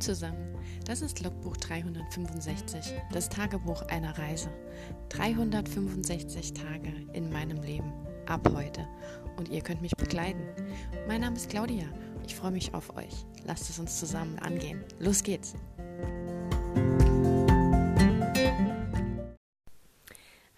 Zusammen, 0.00 0.54
das 0.84 1.00
ist 1.00 1.22
Logbuch 1.22 1.56
365, 1.56 2.92
das 3.12 3.30
Tagebuch 3.30 3.80
einer 3.88 4.16
Reise. 4.18 4.50
365 5.08 6.52
Tage 6.52 6.92
in 7.14 7.32
meinem 7.32 7.62
Leben, 7.62 7.92
ab 8.26 8.46
heute. 8.54 8.86
Und 9.38 9.48
ihr 9.48 9.62
könnt 9.62 9.80
mich 9.80 9.96
begleiten. 9.96 10.42
Mein 11.08 11.22
Name 11.22 11.36
ist 11.36 11.48
Claudia, 11.48 11.86
ich 12.26 12.34
freue 12.34 12.50
mich 12.50 12.74
auf 12.74 12.94
euch. 12.94 13.24
Lasst 13.46 13.70
es 13.70 13.78
uns 13.78 13.98
zusammen 13.98 14.38
angehen. 14.38 14.84
Los 14.98 15.22
geht's! 15.22 15.54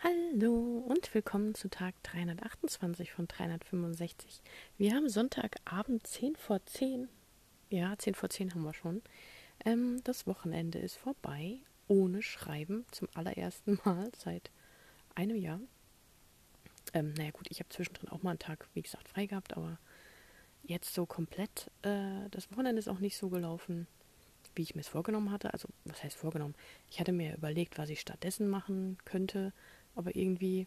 Hallo 0.02 0.84
und 0.88 1.14
willkommen 1.14 1.54
zu 1.54 1.70
Tag 1.70 1.94
328 2.02 3.12
von 3.12 3.28
365. 3.28 4.42
Wir 4.78 4.94
haben 4.94 5.08
Sonntagabend 5.08 6.06
10 6.06 6.34
vor 6.34 6.64
10 6.66 7.08
ja, 7.70 7.94
10 7.96 8.14
vor 8.14 8.30
10 8.30 8.54
haben 8.54 8.62
wir 8.62 8.74
schon. 8.74 9.02
Ähm, 9.64 10.00
das 10.04 10.26
Wochenende 10.26 10.78
ist 10.78 10.96
vorbei, 10.96 11.58
ohne 11.88 12.22
Schreiben, 12.22 12.84
zum 12.90 13.08
allerersten 13.14 13.78
Mal 13.84 14.10
seit 14.16 14.50
einem 15.14 15.36
Jahr. 15.36 15.60
Ähm, 16.94 17.12
naja 17.14 17.30
gut, 17.30 17.46
ich 17.50 17.60
habe 17.60 17.68
zwischendrin 17.68 18.08
auch 18.08 18.22
mal 18.22 18.30
einen 18.30 18.38
Tag, 18.38 18.68
wie 18.74 18.82
gesagt, 18.82 19.08
frei 19.08 19.26
gehabt, 19.26 19.56
aber 19.56 19.78
jetzt 20.62 20.94
so 20.94 21.06
komplett, 21.06 21.70
äh, 21.82 22.28
das 22.30 22.50
Wochenende 22.52 22.78
ist 22.78 22.88
auch 22.88 23.00
nicht 23.00 23.16
so 23.16 23.28
gelaufen, 23.28 23.86
wie 24.54 24.62
ich 24.62 24.74
mir 24.74 24.80
es 24.80 24.88
vorgenommen 24.88 25.30
hatte. 25.30 25.52
Also, 25.52 25.68
was 25.84 26.02
heißt 26.02 26.16
vorgenommen? 26.16 26.54
Ich 26.90 27.00
hatte 27.00 27.12
mir 27.12 27.36
überlegt, 27.36 27.78
was 27.78 27.90
ich 27.90 28.00
stattdessen 28.00 28.48
machen 28.48 28.98
könnte, 29.04 29.52
aber 29.94 30.16
irgendwie 30.16 30.66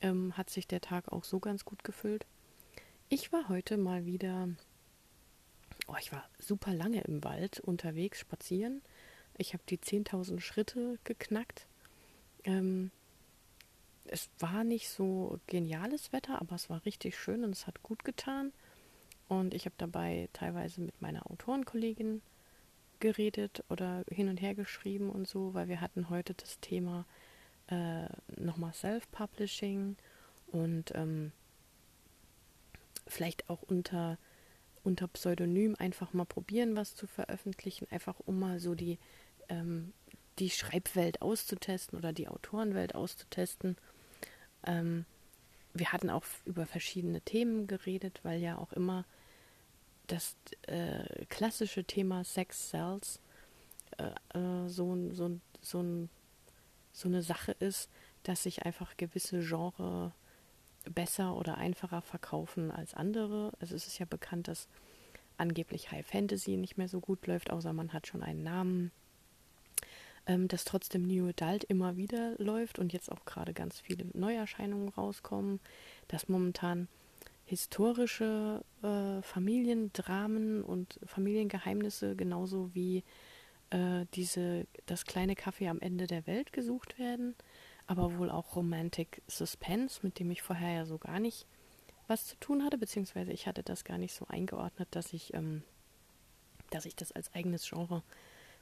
ähm, 0.00 0.36
hat 0.36 0.50
sich 0.50 0.66
der 0.66 0.80
Tag 0.80 1.12
auch 1.12 1.24
so 1.24 1.40
ganz 1.40 1.64
gut 1.64 1.84
gefüllt. 1.84 2.26
Ich 3.08 3.32
war 3.32 3.48
heute 3.48 3.76
mal 3.76 4.06
wieder 4.06 4.48
oh, 5.88 5.96
ich 5.98 6.12
war 6.12 6.28
super 6.38 6.72
lange 6.72 7.00
im 7.02 7.24
Wald 7.24 7.60
unterwegs, 7.60 8.20
spazieren. 8.20 8.82
Ich 9.36 9.54
habe 9.54 9.62
die 9.68 9.78
10.000 9.78 10.40
Schritte 10.40 10.98
geknackt. 11.04 11.66
Ähm, 12.44 12.90
es 14.04 14.30
war 14.38 14.64
nicht 14.64 14.88
so 14.88 15.40
geniales 15.46 16.12
Wetter, 16.12 16.40
aber 16.40 16.54
es 16.56 16.70
war 16.70 16.84
richtig 16.84 17.18
schön 17.18 17.44
und 17.44 17.50
es 17.50 17.66
hat 17.66 17.82
gut 17.82 18.04
getan. 18.04 18.52
Und 19.28 19.54
ich 19.54 19.66
habe 19.66 19.74
dabei 19.78 20.28
teilweise 20.32 20.80
mit 20.80 21.00
meiner 21.02 21.30
Autorenkollegin 21.30 22.22
geredet 23.00 23.64
oder 23.68 24.04
hin 24.10 24.28
und 24.28 24.40
her 24.40 24.54
geschrieben 24.54 25.10
und 25.10 25.28
so, 25.28 25.54
weil 25.54 25.68
wir 25.68 25.80
hatten 25.80 26.08
heute 26.08 26.34
das 26.34 26.58
Thema 26.60 27.06
äh, 27.68 28.08
nochmal 28.36 28.72
Self-Publishing 28.72 29.96
und 30.48 30.92
ähm, 30.94 31.32
vielleicht 33.06 33.48
auch 33.50 33.62
unter 33.62 34.18
unter 34.84 35.08
Pseudonym 35.08 35.74
einfach 35.78 36.12
mal 36.12 36.24
probieren, 36.24 36.76
was 36.76 36.94
zu 36.94 37.06
veröffentlichen, 37.06 37.86
einfach 37.90 38.20
um 38.24 38.38
mal 38.38 38.60
so 38.60 38.74
die, 38.74 38.98
ähm, 39.48 39.92
die 40.38 40.50
Schreibwelt 40.50 41.22
auszutesten 41.22 41.98
oder 41.98 42.12
die 42.12 42.28
Autorenwelt 42.28 42.94
auszutesten. 42.94 43.76
Ähm, 44.66 45.04
wir 45.74 45.92
hatten 45.92 46.10
auch 46.10 46.24
über 46.44 46.66
verschiedene 46.66 47.20
Themen 47.20 47.66
geredet, 47.66 48.20
weil 48.22 48.40
ja 48.40 48.58
auch 48.58 48.72
immer 48.72 49.04
das 50.06 50.36
äh, 50.62 51.26
klassische 51.26 51.84
Thema 51.84 52.24
Sex 52.24 52.70
Cells 52.70 53.20
äh, 53.98 54.38
äh, 54.38 54.68
so, 54.68 55.12
so, 55.12 55.38
so, 55.60 56.08
so 56.92 57.08
eine 57.08 57.22
Sache 57.22 57.52
ist, 57.52 57.90
dass 58.22 58.42
sich 58.42 58.64
einfach 58.64 58.96
gewisse 58.96 59.40
Genre 59.40 60.12
besser 60.90 61.36
oder 61.36 61.58
einfacher 61.58 62.02
verkaufen 62.02 62.70
als 62.70 62.94
andere. 62.94 63.52
Also 63.60 63.74
es 63.74 63.86
ist 63.86 63.98
ja 63.98 64.06
bekannt, 64.06 64.48
dass 64.48 64.68
angeblich 65.36 65.90
High 65.90 66.06
Fantasy 66.06 66.56
nicht 66.56 66.76
mehr 66.76 66.88
so 66.88 67.00
gut 67.00 67.26
läuft, 67.26 67.50
außer 67.50 67.72
man 67.72 67.92
hat 67.92 68.06
schon 68.06 68.22
einen 68.22 68.42
Namen. 68.42 68.90
Ähm, 70.26 70.46
dass 70.46 70.64
trotzdem 70.64 71.06
New 71.06 71.28
Adult 71.28 71.64
immer 71.64 71.96
wieder 71.96 72.34
läuft 72.36 72.78
und 72.78 72.92
jetzt 72.92 73.10
auch 73.10 73.24
gerade 73.24 73.54
ganz 73.54 73.80
viele 73.80 74.06
Neuerscheinungen 74.12 74.90
rauskommen. 74.90 75.58
Dass 76.08 76.28
momentan 76.28 76.88
historische 77.46 78.62
äh, 78.82 79.22
Familiendramen 79.22 80.62
und 80.62 81.00
Familiengeheimnisse 81.06 82.14
genauso 82.14 82.74
wie 82.74 83.04
äh, 83.70 84.04
diese 84.14 84.66
das 84.84 85.06
kleine 85.06 85.34
Kaffee 85.34 85.68
am 85.68 85.80
Ende 85.80 86.06
der 86.06 86.26
Welt 86.26 86.52
gesucht 86.52 86.98
werden 86.98 87.34
aber 87.88 88.18
wohl 88.18 88.30
auch 88.30 88.54
Romantic 88.54 89.22
Suspense, 89.26 90.00
mit 90.02 90.18
dem 90.18 90.30
ich 90.30 90.42
vorher 90.42 90.72
ja 90.72 90.86
so 90.86 90.98
gar 90.98 91.18
nicht 91.18 91.46
was 92.06 92.26
zu 92.26 92.36
tun 92.36 92.62
hatte, 92.62 92.78
beziehungsweise 92.78 93.32
ich 93.32 93.46
hatte 93.46 93.62
das 93.62 93.82
gar 93.82 93.98
nicht 93.98 94.14
so 94.14 94.26
eingeordnet, 94.28 94.88
dass 94.92 95.12
ich, 95.12 95.34
ähm, 95.34 95.62
dass 96.70 96.84
ich 96.84 96.94
das 96.94 97.12
als 97.12 97.34
eigenes 97.34 97.68
Genre 97.68 98.02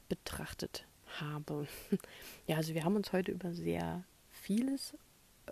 betrachtet 0.09 0.85
habe. 1.19 1.67
ja, 2.47 2.55
also 2.55 2.73
wir 2.73 2.83
haben 2.83 2.95
uns 2.95 3.11
heute 3.11 3.31
über 3.31 3.53
sehr 3.53 4.03
vieles 4.31 4.95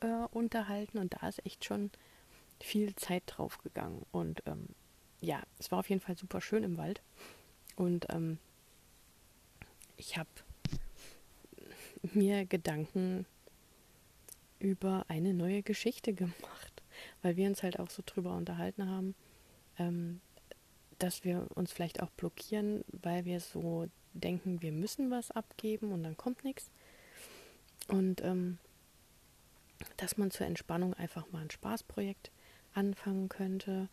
äh, 0.01 0.25
unterhalten 0.31 0.97
und 0.97 1.13
da 1.13 1.27
ist 1.27 1.45
echt 1.45 1.65
schon 1.65 1.91
viel 2.61 2.95
Zeit 2.95 3.23
drauf 3.27 3.57
gegangen. 3.61 4.05
Und 4.11 4.41
ähm, 4.45 4.69
ja, 5.19 5.43
es 5.59 5.69
war 5.71 5.79
auf 5.79 5.89
jeden 5.89 6.01
Fall 6.01 6.17
super 6.17 6.39
schön 6.39 6.63
im 6.63 6.77
Wald. 6.77 7.01
Und 7.75 8.07
ähm, 8.09 8.39
ich 9.97 10.17
habe 10.17 10.29
mir 12.13 12.45
Gedanken 12.45 13.25
über 14.59 15.05
eine 15.07 15.33
neue 15.33 15.63
Geschichte 15.63 16.13
gemacht, 16.13 16.83
weil 17.21 17.35
wir 17.35 17.47
uns 17.47 17.63
halt 17.63 17.79
auch 17.79 17.89
so 17.89 18.03
drüber 18.05 18.35
unterhalten 18.35 18.89
haben, 18.89 19.15
ähm, 19.77 20.21
dass 20.99 21.23
wir 21.23 21.47
uns 21.55 21.71
vielleicht 21.71 22.01
auch 22.01 22.09
blockieren, 22.11 22.83
weil 22.91 23.25
wir 23.25 23.39
so 23.39 23.87
denken, 24.13 24.61
wir 24.61 24.71
müssen 24.71 25.11
was 25.11 25.31
abgeben 25.31 25.91
und 25.91 26.03
dann 26.03 26.15
kommt 26.15 26.43
nichts. 26.43 26.71
Und 27.87 28.23
ähm, 28.23 28.57
dass 29.97 30.17
man 30.17 30.31
zur 30.31 30.47
Entspannung 30.47 30.93
einfach 30.93 31.29
mal 31.31 31.41
ein 31.41 31.51
Spaßprojekt 31.51 32.31
anfangen 32.73 33.29
könnte, 33.29 33.89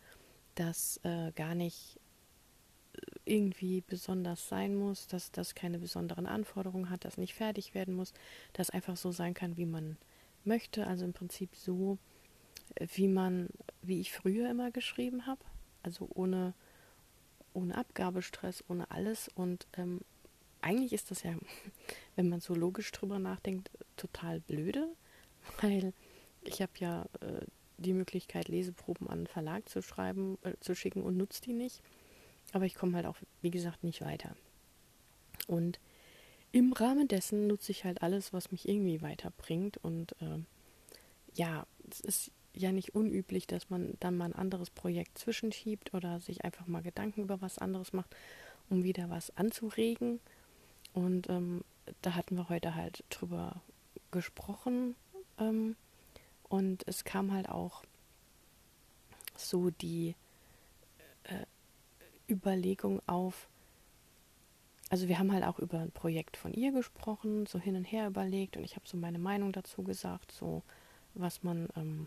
das 0.55 0.99
äh, 1.03 1.31
gar 1.33 1.55
nicht 1.55 1.99
irgendwie 3.25 3.81
besonders 3.81 4.47
sein 4.47 4.75
muss, 4.75 5.07
dass 5.07 5.31
das 5.31 5.55
keine 5.55 5.79
besonderen 5.79 6.27
Anforderungen 6.27 6.89
hat, 6.89 7.05
das 7.05 7.17
nicht 7.17 7.33
fertig 7.33 7.73
werden 7.73 7.93
muss, 7.95 8.13
das 8.53 8.69
einfach 8.69 8.97
so 8.97 9.11
sein 9.11 9.33
kann, 9.33 9.57
wie 9.57 9.65
man 9.65 9.97
möchte. 10.45 10.87
Also 10.87 11.05
im 11.05 11.13
Prinzip 11.13 11.55
so, 11.55 11.97
wie 12.79 13.07
man, 13.07 13.49
wie 13.81 13.99
ich 13.99 14.11
früher 14.11 14.49
immer 14.49 14.71
geschrieben 14.71 15.25
habe. 15.25 15.41
Also 15.83 16.09
ohne, 16.13 16.53
ohne 17.53 17.77
Abgabestress, 17.77 18.63
ohne 18.67 18.89
alles. 18.91 19.29
Und 19.35 19.67
ähm, 19.77 20.01
eigentlich 20.61 20.93
ist 20.93 21.11
das 21.11 21.23
ja, 21.23 21.33
wenn 22.15 22.29
man 22.29 22.39
so 22.39 22.55
logisch 22.55 22.91
drüber 22.91 23.19
nachdenkt, 23.19 23.69
total 23.97 24.39
blöde, 24.39 24.87
weil 25.61 25.93
ich 26.43 26.61
habe 26.61 26.71
ja 26.77 27.03
äh, 27.21 27.45
die 27.77 27.93
Möglichkeit, 27.93 28.47
Leseproben 28.47 29.07
an 29.07 29.19
einen 29.19 29.27
Verlag 29.27 29.67
zu 29.69 29.81
schreiben, 29.81 30.37
äh, 30.43 30.53
zu 30.59 30.75
schicken 30.75 31.03
und 31.03 31.17
nutze 31.17 31.41
die 31.41 31.53
nicht. 31.53 31.81
Aber 32.51 32.65
ich 32.65 32.75
komme 32.75 32.95
halt 32.95 33.05
auch, 33.05 33.17
wie 33.41 33.51
gesagt, 33.51 33.83
nicht 33.83 34.01
weiter. 34.01 34.35
Und 35.47 35.79
im 36.53 36.71
Rahmen 36.71 37.07
dessen 37.07 37.47
nutze 37.47 37.71
ich 37.71 37.83
halt 37.83 38.03
alles, 38.03 38.31
was 38.31 38.51
mich 38.51 38.69
irgendwie 38.69 39.01
weiterbringt. 39.01 39.77
Und 39.77 40.13
äh, 40.21 40.39
ja, 41.33 41.65
es 41.89 41.99
ist 41.99 42.31
ja 42.53 42.71
nicht 42.71 42.93
unüblich, 42.93 43.47
dass 43.47 43.71
man 43.71 43.95
dann 43.99 44.15
mal 44.15 44.25
ein 44.25 44.35
anderes 44.35 44.69
Projekt 44.69 45.17
zwischenschiebt 45.17 45.95
oder 45.95 46.19
sich 46.19 46.45
einfach 46.45 46.67
mal 46.67 46.83
Gedanken 46.83 47.23
über 47.23 47.41
was 47.41 47.57
anderes 47.57 47.91
macht, 47.91 48.15
um 48.69 48.83
wieder 48.83 49.09
was 49.09 49.35
anzuregen. 49.35 50.19
Und 50.93 51.27
ähm, 51.27 51.63
da 52.03 52.13
hatten 52.13 52.35
wir 52.37 52.49
heute 52.49 52.75
halt 52.75 53.03
drüber 53.09 53.59
gesprochen. 54.11 54.95
Ähm, 55.39 55.75
und 56.49 56.87
es 56.87 57.03
kam 57.03 57.33
halt 57.33 57.49
auch 57.49 57.81
so 59.35 59.71
die 59.71 60.13
äh, 61.23 61.45
Überlegung 62.31 63.01
auf, 63.07 63.47
also 64.93 65.07
wir 65.07 65.17
haben 65.17 65.31
halt 65.31 65.43
auch 65.43 65.57
über 65.57 65.79
ein 65.79 65.89
Projekt 65.89 66.37
von 66.37 66.53
ihr 66.53 66.71
gesprochen, 66.71 67.47
so 67.47 67.57
hin 67.57 67.75
und 67.75 67.83
her 67.83 68.05
überlegt 68.05 68.57
und 68.57 68.63
ich 68.63 68.75
habe 68.75 68.87
so 68.87 68.95
meine 68.95 69.17
Meinung 69.17 69.51
dazu 69.51 69.81
gesagt, 69.81 70.31
so 70.31 70.61
was 71.15 71.41
man 71.41 71.67
ähm, 71.75 72.05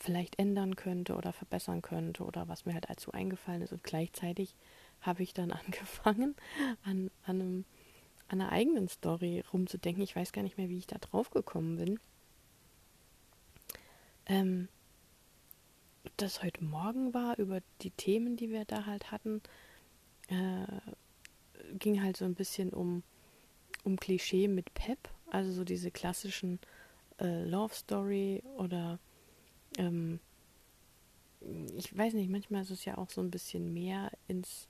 vielleicht 0.00 0.36
ändern 0.40 0.74
könnte 0.74 1.14
oder 1.14 1.32
verbessern 1.32 1.80
könnte 1.80 2.24
oder 2.24 2.48
was 2.48 2.66
mir 2.66 2.74
halt 2.74 2.90
dazu 2.90 3.12
eingefallen 3.12 3.62
ist 3.62 3.70
und 3.70 3.84
gleichzeitig 3.84 4.56
habe 5.00 5.22
ich 5.22 5.32
dann 5.32 5.52
angefangen 5.66 6.34
an, 6.82 7.12
an, 7.22 7.40
einem, 7.40 7.64
an 8.26 8.40
einer 8.40 8.50
eigenen 8.50 8.88
Story 8.88 9.44
rumzudenken. 9.52 10.02
Ich 10.02 10.16
weiß 10.16 10.32
gar 10.32 10.42
nicht 10.42 10.58
mehr, 10.58 10.68
wie 10.68 10.78
ich 10.78 10.88
da 10.88 10.98
drauf 10.98 11.30
gekommen 11.30 11.76
bin. 11.76 12.00
Ähm, 14.26 14.66
das 16.16 16.42
heute 16.42 16.64
Morgen 16.64 17.14
war 17.14 17.38
über 17.38 17.60
die 17.82 17.92
Themen, 17.92 18.36
die 18.36 18.50
wir 18.50 18.64
da 18.64 18.86
halt 18.86 19.12
hatten 19.12 19.40
äh, 20.28 20.66
ging 21.78 22.02
halt 22.02 22.16
so 22.16 22.24
ein 22.24 22.34
bisschen 22.34 22.70
um, 22.70 23.02
um 23.84 23.96
Klischee 23.96 24.48
mit 24.48 24.72
Pep, 24.74 25.08
also 25.30 25.52
so 25.52 25.64
diese 25.64 25.90
klassischen 25.90 26.60
äh, 27.20 27.44
Love 27.44 27.74
Story 27.74 28.42
oder 28.56 28.98
ähm, 29.78 30.20
ich 31.76 31.96
weiß 31.96 32.14
nicht, 32.14 32.30
manchmal 32.30 32.62
ist 32.62 32.70
es 32.70 32.84
ja 32.84 32.98
auch 32.98 33.10
so 33.10 33.20
ein 33.20 33.30
bisschen 33.30 33.72
mehr 33.72 34.10
ins 34.26 34.68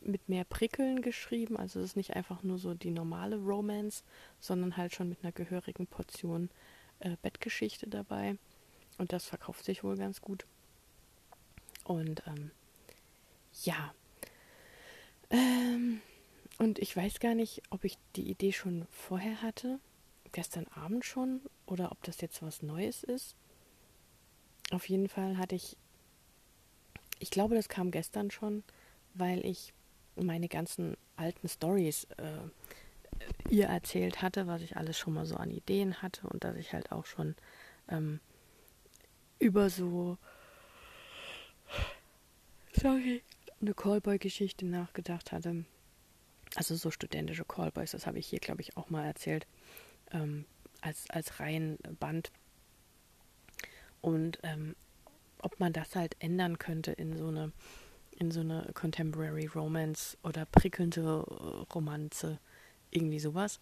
mit 0.00 0.28
mehr 0.28 0.44
Prickeln 0.44 1.02
geschrieben. 1.02 1.56
Also 1.56 1.78
es 1.80 1.90
ist 1.90 1.96
nicht 1.96 2.16
einfach 2.16 2.42
nur 2.42 2.58
so 2.58 2.74
die 2.74 2.90
normale 2.90 3.36
Romance, 3.36 4.02
sondern 4.40 4.76
halt 4.76 4.94
schon 4.94 5.08
mit 5.08 5.22
einer 5.22 5.32
gehörigen 5.32 5.86
Portion 5.86 6.50
äh, 7.00 7.16
Bettgeschichte 7.22 7.86
dabei. 7.88 8.36
Und 8.98 9.12
das 9.12 9.26
verkauft 9.26 9.64
sich 9.64 9.84
wohl 9.84 9.96
ganz 9.96 10.20
gut. 10.20 10.46
Und 11.84 12.22
ähm, 12.26 12.50
ja. 13.64 13.94
Ähm, 15.32 16.00
und 16.58 16.78
ich 16.78 16.96
weiß 16.96 17.18
gar 17.18 17.34
nicht, 17.34 17.62
ob 17.70 17.84
ich 17.84 17.98
die 18.14 18.30
Idee 18.30 18.52
schon 18.52 18.86
vorher 18.90 19.42
hatte, 19.42 19.80
gestern 20.30 20.66
Abend 20.68 21.04
schon, 21.04 21.40
oder 21.66 21.90
ob 21.90 22.02
das 22.04 22.20
jetzt 22.20 22.42
was 22.42 22.62
Neues 22.62 23.02
ist. 23.02 23.34
Auf 24.70 24.88
jeden 24.88 25.08
Fall 25.08 25.38
hatte 25.38 25.54
ich, 25.54 25.76
ich 27.18 27.30
glaube, 27.30 27.54
das 27.54 27.68
kam 27.68 27.90
gestern 27.90 28.30
schon, 28.30 28.62
weil 29.14 29.44
ich 29.44 29.72
meine 30.16 30.48
ganzen 30.48 30.96
alten 31.16 31.48
Stories 31.48 32.04
äh, 32.18 33.50
ihr 33.50 33.66
erzählt 33.66 34.22
hatte, 34.22 34.46
was 34.46 34.62
ich 34.62 34.76
alles 34.76 34.98
schon 34.98 35.14
mal 35.14 35.26
so 35.26 35.36
an 35.36 35.50
Ideen 35.50 36.02
hatte 36.02 36.26
und 36.28 36.44
dass 36.44 36.56
ich 36.56 36.72
halt 36.72 36.92
auch 36.92 37.06
schon 37.06 37.34
ähm, 37.88 38.20
über 39.38 39.70
so 39.70 40.18
sorry, 42.72 43.22
eine 43.62 43.74
Callboy-Geschichte 43.74 44.66
nachgedacht 44.66 45.32
hatte. 45.32 45.64
Also 46.54 46.76
so 46.76 46.90
studentische 46.90 47.44
Callboys, 47.44 47.92
das 47.92 48.06
habe 48.06 48.18
ich 48.18 48.26
hier, 48.26 48.40
glaube 48.40 48.60
ich, 48.60 48.76
auch 48.76 48.90
mal 48.90 49.06
erzählt, 49.06 49.46
ähm, 50.10 50.44
als, 50.82 51.08
als 51.08 51.40
Reihenband. 51.40 52.30
Und 54.02 54.38
ähm, 54.42 54.76
ob 55.38 55.58
man 55.60 55.72
das 55.72 55.96
halt 55.96 56.16
ändern 56.18 56.58
könnte 56.58 56.92
in 56.92 57.16
so 57.16 57.28
eine, 57.28 57.52
in 58.18 58.30
so 58.30 58.40
eine 58.40 58.70
Contemporary 58.74 59.46
Romance 59.46 60.18
oder 60.22 60.44
prickelnde 60.44 61.00
äh, 61.00 61.72
Romanze, 61.72 62.38
irgendwie 62.90 63.20
sowas. 63.20 63.60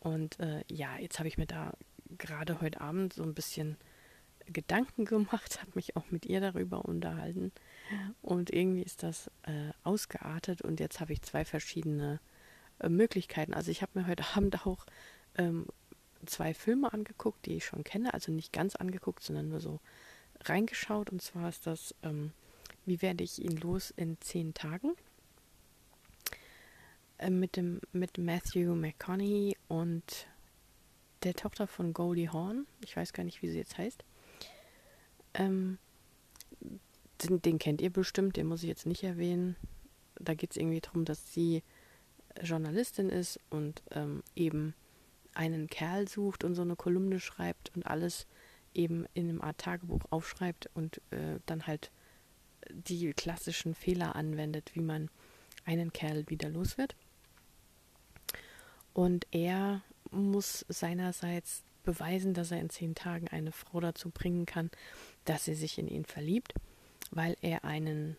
Und 0.00 0.38
äh, 0.40 0.64
ja, 0.68 0.96
jetzt 0.98 1.18
habe 1.18 1.28
ich 1.28 1.36
mir 1.36 1.46
da 1.46 1.72
gerade 2.18 2.60
heute 2.60 2.80
Abend 2.80 3.12
so 3.12 3.22
ein 3.22 3.34
bisschen 3.34 3.76
Gedanken 4.52 5.04
gemacht, 5.04 5.58
habe 5.60 5.72
mich 5.74 5.96
auch 5.96 6.10
mit 6.10 6.26
ihr 6.26 6.40
darüber 6.40 6.84
unterhalten. 6.84 7.52
Und 8.22 8.50
irgendwie 8.50 8.82
ist 8.82 9.02
das 9.02 9.28
äh, 9.42 9.70
ausgeartet 9.82 10.62
und 10.62 10.80
jetzt 10.80 11.00
habe 11.00 11.12
ich 11.12 11.22
zwei 11.22 11.44
verschiedene 11.44 12.20
äh, 12.80 12.88
Möglichkeiten. 12.88 13.54
Also 13.54 13.70
ich 13.70 13.82
habe 13.82 13.98
mir 13.98 14.06
heute 14.06 14.24
Abend 14.34 14.66
auch 14.66 14.86
ähm, 15.36 15.66
zwei 16.26 16.54
Filme 16.54 16.92
angeguckt, 16.92 17.46
die 17.46 17.56
ich 17.56 17.64
schon 17.64 17.84
kenne, 17.84 18.14
also 18.14 18.32
nicht 18.32 18.52
ganz 18.52 18.76
angeguckt, 18.76 19.22
sondern 19.22 19.48
nur 19.48 19.60
so 19.60 19.80
reingeschaut. 20.40 21.10
Und 21.10 21.22
zwar 21.22 21.48
ist 21.48 21.66
das 21.66 21.94
ähm, 22.02 22.32
Wie 22.86 23.02
werde 23.02 23.24
ich 23.24 23.42
ihn 23.42 23.56
los 23.56 23.92
in 23.96 24.20
zehn 24.20 24.54
Tagen? 24.54 24.94
Äh, 27.18 27.30
mit, 27.30 27.56
dem, 27.56 27.80
mit 27.92 28.18
Matthew 28.18 28.74
McConaughey 28.74 29.56
und 29.68 30.26
der 31.22 31.34
Tochter 31.34 31.66
von 31.66 31.92
Goldie 31.92 32.28
Horn. 32.28 32.66
Ich 32.84 32.96
weiß 32.96 33.12
gar 33.12 33.24
nicht, 33.24 33.40
wie 33.42 33.48
sie 33.48 33.58
jetzt 33.58 33.78
heißt. 33.78 34.04
Ähm, 35.34 35.78
den, 37.22 37.42
den, 37.42 37.58
kennt 37.58 37.80
ihr 37.80 37.90
bestimmt, 37.90 38.36
den 38.36 38.46
muss 38.46 38.62
ich 38.62 38.68
jetzt 38.68 38.86
nicht 38.86 39.02
erwähnen. 39.04 39.56
Da 40.16 40.34
geht 40.34 40.52
es 40.52 40.56
irgendwie 40.56 40.80
darum, 40.80 41.04
dass 41.04 41.32
sie 41.32 41.62
Journalistin 42.42 43.08
ist 43.08 43.38
und 43.50 43.82
ähm, 43.92 44.22
eben 44.34 44.74
einen 45.34 45.68
Kerl 45.68 46.08
sucht 46.08 46.44
und 46.44 46.54
so 46.54 46.62
eine 46.62 46.76
Kolumne 46.76 47.20
schreibt 47.20 47.72
und 47.74 47.86
alles 47.86 48.26
eben 48.74 49.06
in 49.14 49.28
einem 49.28 49.40
Art 49.40 49.58
Tagebuch 49.58 50.02
aufschreibt 50.10 50.68
und 50.74 51.00
äh, 51.10 51.38
dann 51.46 51.66
halt 51.66 51.90
die 52.70 53.12
klassischen 53.12 53.74
Fehler 53.74 54.16
anwendet, 54.16 54.74
wie 54.74 54.80
man 54.80 55.10
einen 55.64 55.92
Kerl 55.92 56.28
wieder 56.28 56.48
los 56.48 56.78
wird. 56.78 56.94
Und 58.92 59.26
er 59.32 59.82
muss 60.10 60.64
seinerseits 60.68 61.62
beweisen, 61.84 62.34
dass 62.34 62.50
er 62.50 62.60
in 62.60 62.70
zehn 62.70 62.94
Tagen 62.94 63.28
eine 63.28 63.52
Frau 63.52 63.80
dazu 63.80 64.10
bringen 64.10 64.46
kann, 64.46 64.70
dass 65.24 65.44
sie 65.44 65.54
sich 65.54 65.78
in 65.78 65.88
ihn 65.88 66.04
verliebt, 66.04 66.54
weil 67.10 67.36
er 67.40 67.64
einen, 67.64 68.16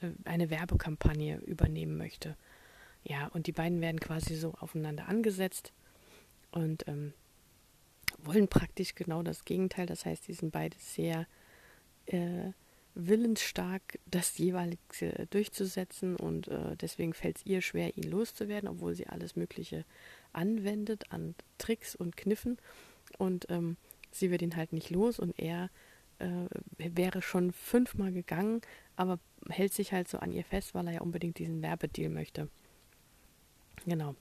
äh, 0.00 0.10
eine 0.24 0.50
Werbekampagne 0.50 1.38
übernehmen 1.38 1.96
möchte. 1.96 2.36
Ja, 3.04 3.28
und 3.28 3.46
die 3.46 3.52
beiden 3.52 3.80
werden 3.80 4.00
quasi 4.00 4.34
so 4.34 4.54
aufeinander 4.54 5.08
angesetzt 5.08 5.72
und 6.50 6.86
ähm, 6.88 7.12
wollen 8.18 8.48
praktisch 8.48 8.94
genau 8.94 9.22
das 9.22 9.44
Gegenteil. 9.44 9.86
Das 9.86 10.04
heißt, 10.04 10.26
die 10.26 10.32
sind 10.32 10.50
beide 10.50 10.76
sehr 10.78 11.26
äh, 12.06 12.50
willensstark, 12.96 13.98
das 14.06 14.38
jeweilige 14.38 15.26
durchzusetzen 15.30 16.16
und 16.16 16.48
äh, 16.48 16.76
deswegen 16.76 17.12
fällt 17.12 17.36
es 17.36 17.46
ihr 17.46 17.60
schwer, 17.60 17.96
ihn 17.96 18.10
loszuwerden, 18.10 18.68
obwohl 18.68 18.94
sie 18.94 19.06
alles 19.06 19.36
Mögliche 19.36 19.84
anwendet 20.32 21.12
an 21.12 21.34
Tricks 21.58 21.94
und 21.94 22.16
Kniffen 22.16 22.58
und 23.18 23.46
ähm, 23.50 23.76
sie 24.10 24.30
wird 24.30 24.42
ihn 24.42 24.56
halt 24.56 24.72
nicht 24.72 24.90
los 24.90 25.18
und 25.18 25.38
er 25.38 25.70
äh, 26.18 26.46
wäre 26.78 27.22
schon 27.22 27.52
fünfmal 27.52 28.12
gegangen, 28.12 28.60
aber 28.96 29.18
hält 29.48 29.72
sich 29.72 29.92
halt 29.92 30.08
so 30.08 30.18
an 30.18 30.32
ihr 30.32 30.44
fest, 30.44 30.74
weil 30.74 30.86
er 30.86 30.94
ja 30.94 31.00
unbedingt 31.00 31.38
diesen 31.38 31.62
Werbedeal 31.62 32.10
möchte. 32.10 32.48
Genau. 33.84 34.14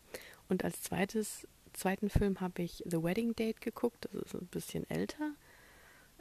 Und 0.50 0.64
als 0.64 0.82
zweites, 0.82 1.48
zweiten 1.74 2.10
Film 2.10 2.42
habe 2.42 2.62
ich 2.62 2.84
The 2.86 3.02
Wedding 3.02 3.36
Date 3.36 3.62
geguckt. 3.62 4.10
Das 4.12 4.24
ist 4.24 4.36
ein 4.36 4.48
bisschen 4.48 4.90
älter. 4.90 5.32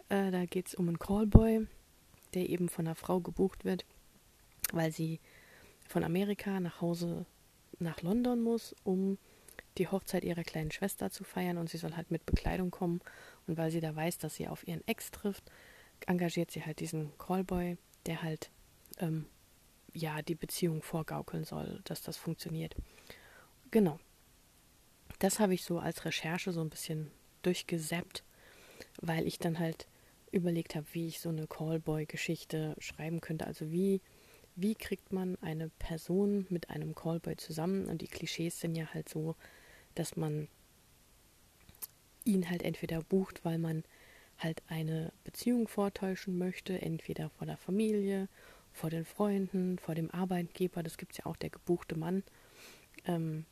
Äh, 0.08 0.30
da 0.30 0.46
geht 0.46 0.68
es 0.68 0.74
um 0.74 0.88
einen 0.88 0.98
Callboy, 0.98 1.66
der 2.34 2.48
eben 2.48 2.68
von 2.68 2.86
einer 2.86 2.94
Frau 2.94 3.20
gebucht 3.20 3.64
wird, 3.64 3.84
weil 4.72 4.92
sie 4.92 5.20
von 5.88 6.04
Amerika 6.04 6.60
nach 6.60 6.80
Hause 6.80 7.26
nach 7.78 8.02
London 8.02 8.42
muss, 8.42 8.74
um 8.84 9.18
die 9.78 9.88
Hochzeit 9.88 10.24
ihrer 10.24 10.44
kleinen 10.44 10.70
Schwester 10.70 11.10
zu 11.10 11.24
feiern 11.24 11.58
und 11.58 11.68
sie 11.68 11.78
soll 11.78 11.94
halt 11.96 12.10
mit 12.10 12.26
Bekleidung 12.26 12.70
kommen 12.70 13.00
und 13.46 13.56
weil 13.56 13.70
sie 13.70 13.80
da 13.80 13.94
weiß, 13.94 14.18
dass 14.18 14.36
sie 14.36 14.48
auf 14.48 14.66
ihren 14.66 14.86
Ex 14.86 15.10
trifft, 15.10 15.44
engagiert 16.06 16.50
sie 16.50 16.64
halt 16.64 16.80
diesen 16.80 17.16
Callboy, 17.18 17.76
der 18.06 18.22
halt 18.22 18.50
ähm, 18.98 19.26
ja 19.92 20.22
die 20.22 20.34
Beziehung 20.34 20.82
vorgaukeln 20.82 21.44
soll, 21.44 21.80
dass 21.84 22.02
das 22.02 22.16
funktioniert. 22.16 22.74
Genau. 23.70 23.98
Das 25.18 25.40
habe 25.40 25.54
ich 25.54 25.64
so 25.64 25.78
als 25.78 26.04
Recherche 26.04 26.52
so 26.52 26.60
ein 26.60 26.70
bisschen 26.70 27.10
durchgesäppt, 27.42 28.24
weil 29.00 29.26
ich 29.26 29.38
dann 29.38 29.58
halt 29.58 29.86
überlegt 30.32 30.74
habe, 30.74 30.86
wie 30.92 31.06
ich 31.06 31.20
so 31.20 31.28
eine 31.28 31.46
Callboy-Geschichte 31.46 32.74
schreiben 32.78 33.20
könnte. 33.20 33.46
Also 33.46 33.70
wie, 33.70 34.00
wie 34.56 34.74
kriegt 34.74 35.12
man 35.12 35.36
eine 35.40 35.68
Person 35.78 36.46
mit 36.50 36.70
einem 36.70 36.94
Callboy 36.94 37.36
zusammen? 37.36 37.86
Und 37.86 38.02
die 38.02 38.08
Klischees 38.08 38.58
sind 38.58 38.74
ja 38.74 38.92
halt 38.92 39.08
so, 39.08 39.36
dass 39.94 40.16
man 40.16 40.48
ihn 42.24 42.48
halt 42.48 42.62
entweder 42.62 43.02
bucht, 43.02 43.44
weil 43.44 43.58
man 43.58 43.84
halt 44.38 44.62
eine 44.68 45.12
Beziehung 45.24 45.68
vortäuschen 45.68 46.38
möchte, 46.38 46.80
entweder 46.80 47.30
vor 47.30 47.46
der 47.46 47.56
Familie, 47.56 48.28
vor 48.72 48.90
den 48.90 49.04
Freunden, 49.04 49.78
vor 49.78 49.94
dem 49.94 50.10
Arbeitgeber, 50.10 50.82
das 50.82 50.98
gibt 50.98 51.12
es 51.12 51.18
ja 51.18 51.26
auch, 51.26 51.36
der 51.36 51.50
gebuchte 51.50 51.96
Mann. 51.96 52.24
Ähm, 53.06 53.44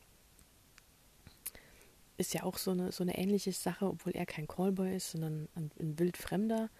ist 2.16 2.34
ja 2.34 2.42
auch 2.42 2.58
so 2.58 2.72
eine, 2.72 2.92
so 2.92 3.02
eine 3.02 3.16
ähnliche 3.16 3.52
Sache, 3.52 3.87
obwohl 3.87 4.12
er 4.12 4.26
kein 4.26 4.46
Callboy 4.46 4.94
ist, 4.94 5.12
sondern 5.12 5.49
ein, 5.54 5.70
ein 5.78 5.99
Wildfremder. 5.99 6.70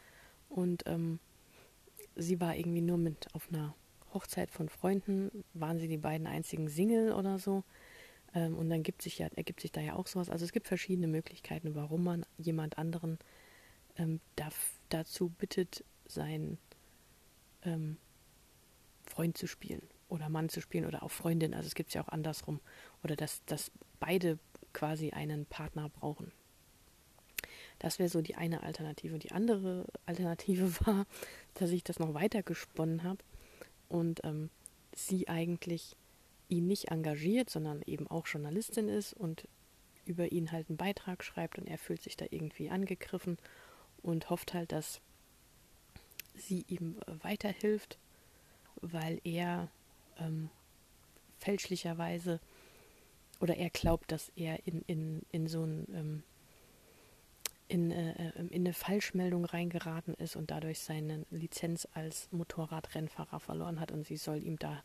Und 0.49 0.85
ähm, 0.87 1.19
sie 2.17 2.41
war 2.41 2.57
irgendwie 2.57 2.83
nur 2.83 2.99
mit 2.99 3.35
auf 3.35 3.49
einer 3.49 3.75
Hochzeit 4.13 4.51
von 4.51 4.69
Freunden, 4.69 5.45
waren 5.55 5.79
sie 5.79 5.89
die 5.89 5.99
beiden 5.99 6.27
einzigen 6.27 6.69
Single 6.69 7.13
oder 7.13 7.39
so. 7.39 7.65
Ähm, 8.35 8.57
und 8.57 8.71
dann 8.71 8.83
gibt 8.83 9.03
sich 9.03 9.19
ja, 9.19 9.29
ergibt 9.37 9.61
sich 9.61 9.73
da 9.73 9.81
ja 9.81 9.95
auch 9.95 10.07
sowas. 10.07 10.31
Also 10.31 10.45
es 10.45 10.53
gibt 10.53 10.69
verschiedene 10.69 11.07
Möglichkeiten, 11.07 11.75
warum 11.75 12.05
man 12.05 12.27
jemand 12.39 12.79
anderen 12.79 13.19
ähm, 13.97 14.21
darf, 14.37 14.75
dazu 14.89 15.29
bittet, 15.29 15.85
seinen 16.07 16.59
ähm, 17.65 17.97
Freund 19.05 19.37
zu 19.37 19.47
spielen 19.47 19.83
oder 20.09 20.29
Mann 20.29 20.49
zu 20.49 20.61
spielen 20.61 20.87
oder 20.87 21.03
auch 21.03 21.11
Freundin. 21.11 21.55
Also 21.55 21.67
es 21.67 21.75
gibt 21.75 21.89
es 21.89 21.95
ja 21.95 22.03
auch 22.03 22.09
andersrum. 22.09 22.61
Oder 23.03 23.17
dass, 23.17 23.45
dass 23.47 23.71
beide 24.01 24.39
quasi 24.73 25.11
einen 25.11 25.47
Partner 25.47 25.89
brauchen. 25.89 26.33
Das 27.79 27.99
wäre 27.99 28.09
so 28.09 28.23
die 28.23 28.37
eine 28.37 28.63
Alternative. 28.63 29.19
Die 29.19 29.33
andere 29.33 29.87
Alternative 30.07 30.73
war, 30.87 31.07
dass 31.55 31.71
ich 31.71 31.85
das 31.85 31.99
noch 31.99 32.15
weiter 32.15 32.43
gesponnen 32.43 33.03
habe 33.03 33.19
und 33.89 34.21
ähm, 34.25 34.51
sie 34.95 35.29
eigentlich 35.29 35.97
ihn 36.53 36.67
nicht 36.67 36.91
engagiert, 36.91 37.49
sondern 37.49 37.83
eben 37.87 38.07
auch 38.09 38.27
Journalistin 38.27 38.89
ist 38.89 39.15
und 39.15 39.49
über 40.05 40.33
ihn 40.33 40.53
halt 40.53 40.69
einen 40.69 40.77
Beitrag 40.77 41.25
schreibt 41.25 41.59
und 41.59 41.67
er 41.67 41.79
fühlt 41.79 42.03
sich 42.03 42.17
da 42.17 42.27
irgendwie 42.31 42.69
angegriffen 42.69 43.39
und 44.03 44.29
hofft 44.29 44.53
halt, 44.53 44.73
dass 44.73 45.01
sie 46.35 46.65
ihm 46.69 46.97
weiterhilft, 47.07 47.99
weil 48.83 49.21
er 49.25 49.69
ähm, 50.19 50.51
fälschlicherweise 51.39 52.39
oder 53.41 53.57
er 53.57 53.71
glaubt, 53.71 54.13
dass 54.13 54.31
er 54.37 54.67
in, 54.67 54.83
in, 54.83 55.23
in 55.31 55.49
so 55.49 55.65
ein 55.65 55.87
ähm, 55.95 56.23
in, 57.69 57.91
äh, 57.91 58.31
in 58.39 58.53
eine 58.53 58.75
Falschmeldung 58.75 59.47
reingeraten 59.47 60.15
ist 60.15 60.37
und 60.37 60.51
dadurch 60.51 60.81
seine 60.81 61.25
Lizenz 61.31 61.89
als 61.95 62.29
Motorradrennfahrer 62.31 63.41
verloren 63.41 63.81
hat 63.81 63.93
und 63.93 64.05
sie 64.07 64.19
soll 64.19 64.43
ihm 64.43 64.59
da 64.59 64.83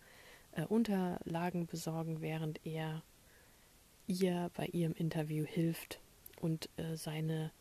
äh, 0.57 0.65
Unterlagen 0.65 1.67
besorgen, 1.67 2.21
während 2.21 2.65
er 2.65 3.03
ihr 4.07 4.49
bei 4.55 4.65
ihrem 4.67 4.93
Interview 4.93 5.45
hilft 5.45 5.99
und 6.41 6.69
äh, 6.77 6.95
seine 6.95 7.51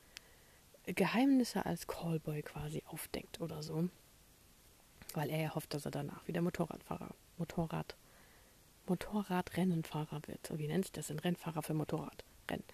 Geheimnisse 0.87 1.67
als 1.67 1.87
Callboy 1.87 2.43
quasi 2.43 2.83
aufdeckt 2.87 3.41
oder 3.41 3.63
so. 3.63 3.89
Weil 5.15 5.31
er 5.31 5.41
ja 5.41 5.55
hofft, 5.55 5.75
dass 5.75 5.85
er 5.85 5.91
danach 5.91 6.27
wieder 6.27 6.43
Motorradfahrer, 6.43 7.15
Motorrad, 7.39 7.97
Motorradrennenfahrer 8.87 10.23
wird. 10.27 10.47
So 10.47 10.59
wie 10.59 10.69
nennt 10.69 10.85
sich 10.85 10.93
das? 10.93 11.11
Ein 11.11 11.19
Rennfahrer 11.19 11.63
für 11.63 11.75
Motorradrennen. 11.75 12.65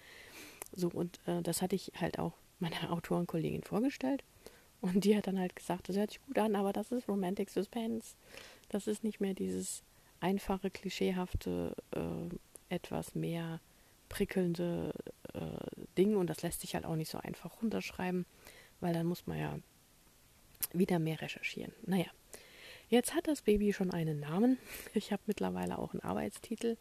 So, 0.71 0.89
und 0.89 1.19
äh, 1.27 1.41
das 1.41 1.61
hatte 1.61 1.75
ich 1.75 1.91
halt 1.99 2.19
auch 2.19 2.33
meiner 2.59 2.91
Autorenkollegin 2.91 3.63
vorgestellt. 3.63 4.23
Und 4.81 5.05
die 5.05 5.15
hat 5.15 5.27
dann 5.27 5.39
halt 5.39 5.55
gesagt, 5.55 5.87
das 5.87 5.95
hört 5.95 6.11
sich 6.11 6.21
gut 6.25 6.37
an, 6.37 6.55
aber 6.55 6.73
das 6.73 6.91
ist 6.91 7.07
Romantic 7.07 7.49
Suspense. 7.49 8.15
Das 8.69 8.87
ist 8.87 9.03
nicht 9.03 9.21
mehr 9.21 9.33
dieses 9.33 9.81
einfache, 10.23 10.71
klischeehafte, 10.71 11.75
äh, 11.91 12.73
etwas 12.73 13.13
mehr 13.13 13.59
prickelnde 14.09 14.93
äh, 15.33 15.83
Ding. 15.97 16.15
Und 16.15 16.27
das 16.27 16.41
lässt 16.41 16.61
sich 16.61 16.75
halt 16.75 16.85
auch 16.85 16.95
nicht 16.95 17.11
so 17.11 17.19
einfach 17.19 17.61
runterschreiben, 17.61 18.25
weil 18.79 18.93
dann 18.93 19.05
muss 19.05 19.27
man 19.27 19.37
ja 19.37 19.59
wieder 20.71 20.97
mehr 20.97 21.21
recherchieren. 21.21 21.73
Naja, 21.85 22.07
jetzt 22.89 23.13
hat 23.13 23.27
das 23.27 23.41
Baby 23.41 23.73
schon 23.73 23.91
einen 23.91 24.19
Namen. 24.19 24.57
Ich 24.93 25.11
habe 25.11 25.21
mittlerweile 25.27 25.77
auch 25.77 25.93
einen 25.93 26.01
Arbeitstitel. 26.01 26.77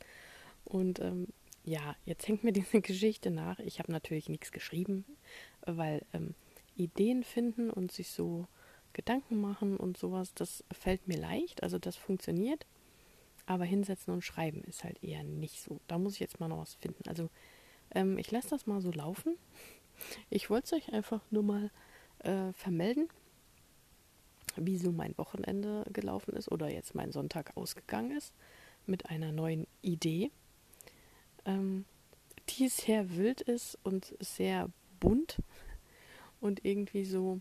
Und 0.65 1.01
ähm, 1.01 1.27
ja, 1.65 1.97
jetzt 2.05 2.29
hängt 2.29 2.45
mir 2.45 2.53
diese 2.53 2.81
Geschichte 2.81 3.31
nach. 3.31 3.59
Ich 3.59 3.81
habe 3.81 3.91
natürlich 3.91 4.29
nichts 4.29 4.53
geschrieben, 4.53 5.05
weil 5.67 6.03
ähm, 6.13 6.35
Ideen 6.77 7.25
finden 7.25 7.71
und 7.71 7.91
sich 7.93 8.11
so 8.11 8.47
Gedanken 8.93 9.41
machen 9.41 9.77
und 9.77 9.97
sowas, 9.97 10.35
das 10.35 10.65
fällt 10.71 11.09
mir 11.09 11.17
leicht, 11.17 11.63
also 11.63 11.79
das 11.79 11.97
funktioniert. 11.97 12.67
Aber 13.53 13.67
hinsetzen 13.67 14.15
und 14.15 14.23
schreiben 14.23 14.65
ist 14.65 14.83
halt 14.83 15.05
eher 15.05 15.23
nicht 15.25 15.61
so. 15.61 15.79
Da 15.87 15.99
muss 15.99 16.15
ich 16.15 16.21
jetzt 16.21 16.41
mal 16.41 16.49
noch 16.49 16.63
was 16.63 16.73
finden. 16.77 17.07
Also 17.07 17.29
ähm, 17.95 18.17
ich 18.17 18.31
lasse 18.31 18.49
das 18.49 18.67
mal 18.67 18.81
so 18.81 18.91
laufen. 18.91 19.37
Ich 20.31 20.49
wollte 20.49 20.65
es 20.65 20.73
euch 20.73 20.95
einfach 20.95 21.21
nur 21.31 21.43
mal 21.43 21.71
äh, 22.21 22.55
vermelden, 22.55 23.09
wie 24.57 24.79
so 24.79 24.91
mein 24.91 25.17
Wochenende 25.19 25.85
gelaufen 25.93 26.35
ist 26.35 26.51
oder 26.51 26.73
jetzt 26.73 26.95
mein 26.95 27.13
Sonntag 27.13 27.55
ausgegangen 27.55 28.17
ist 28.17 28.33
mit 28.87 29.11
einer 29.11 29.33
neuen 29.33 29.67
Idee, 29.83 30.31
ähm, 31.45 31.85
die 32.49 32.69
sehr 32.69 33.17
wild 33.17 33.43
ist 33.43 33.79
und 33.83 34.17
sehr 34.19 34.71
bunt 34.99 35.43
und 36.41 36.65
irgendwie 36.65 37.05
so 37.05 37.39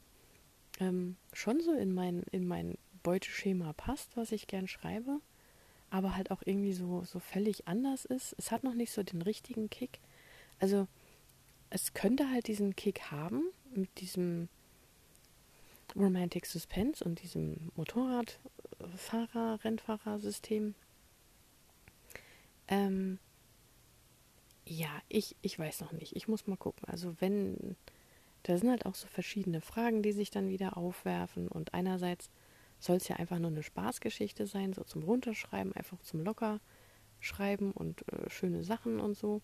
ähm, 0.81 1.15
schon 1.31 1.61
so 1.61 1.71
in 1.71 1.93
mein, 1.93 2.23
in 2.31 2.45
mein 2.45 2.77
Beuteschema 3.01 3.71
passt, 3.71 4.17
was 4.17 4.33
ich 4.33 4.47
gern 4.47 4.67
schreibe, 4.67 5.21
aber 5.91 6.15
halt 6.15 6.31
auch 6.31 6.41
irgendwie 6.43 6.73
so, 6.73 7.03
so 7.03 7.19
völlig 7.19 7.67
anders 7.67 8.05
ist. 8.05 8.33
Es 8.37 8.51
hat 8.51 8.63
noch 8.63 8.73
nicht 8.73 8.91
so 8.91 9.03
den 9.03 9.21
richtigen 9.21 9.69
Kick. 9.69 9.99
Also 10.59 10.87
es 11.69 11.93
könnte 11.93 12.29
halt 12.31 12.47
diesen 12.47 12.75
Kick 12.75 13.11
haben 13.11 13.43
mit 13.73 13.99
diesem 13.99 14.49
Romantic 15.95 16.45
Suspense 16.45 17.03
und 17.03 17.21
diesem 17.21 17.71
Motorradfahrer, 17.75 19.63
Rennfahrersystem. 19.63 20.73
Ähm, 22.67 23.19
ja, 24.65 24.89
ich, 25.09 25.35
ich 25.41 25.59
weiß 25.59 25.81
noch 25.81 25.91
nicht. 25.91 26.15
Ich 26.15 26.27
muss 26.27 26.47
mal 26.47 26.57
gucken. 26.57 26.87
Also 26.87 27.15
wenn 27.19 27.75
da 28.43 28.57
sind 28.57 28.69
halt 28.69 28.85
auch 28.85 28.95
so 28.95 29.07
verschiedene 29.07 29.61
Fragen, 29.61 30.01
die 30.01 30.13
sich 30.13 30.31
dann 30.31 30.49
wieder 30.49 30.77
aufwerfen. 30.77 31.47
Und 31.47 31.73
einerseits 31.73 32.29
soll 32.81 32.97
es 32.97 33.07
ja 33.07 33.15
einfach 33.17 33.39
nur 33.39 33.51
eine 33.51 33.63
Spaßgeschichte 33.63 34.47
sein, 34.47 34.73
so 34.73 34.83
zum 34.83 35.03
Runterschreiben, 35.03 35.71
einfach 35.73 36.01
zum 36.01 36.23
Lockerschreiben 36.23 37.71
und 37.71 38.01
äh, 38.11 38.29
schöne 38.29 38.63
Sachen 38.63 38.99
und 38.99 39.15
so. 39.15 39.41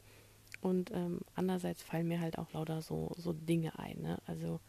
Und 0.60 0.92
ähm, 0.92 1.22
andererseits 1.36 1.84
fallen 1.84 2.08
mir 2.08 2.20
halt 2.20 2.40
auch 2.40 2.52
lauter 2.54 2.82
so, 2.82 3.12
so 3.16 3.34
Dinge 3.34 3.78
ein. 3.78 4.02
Ne? 4.02 4.18
Also 4.26 4.60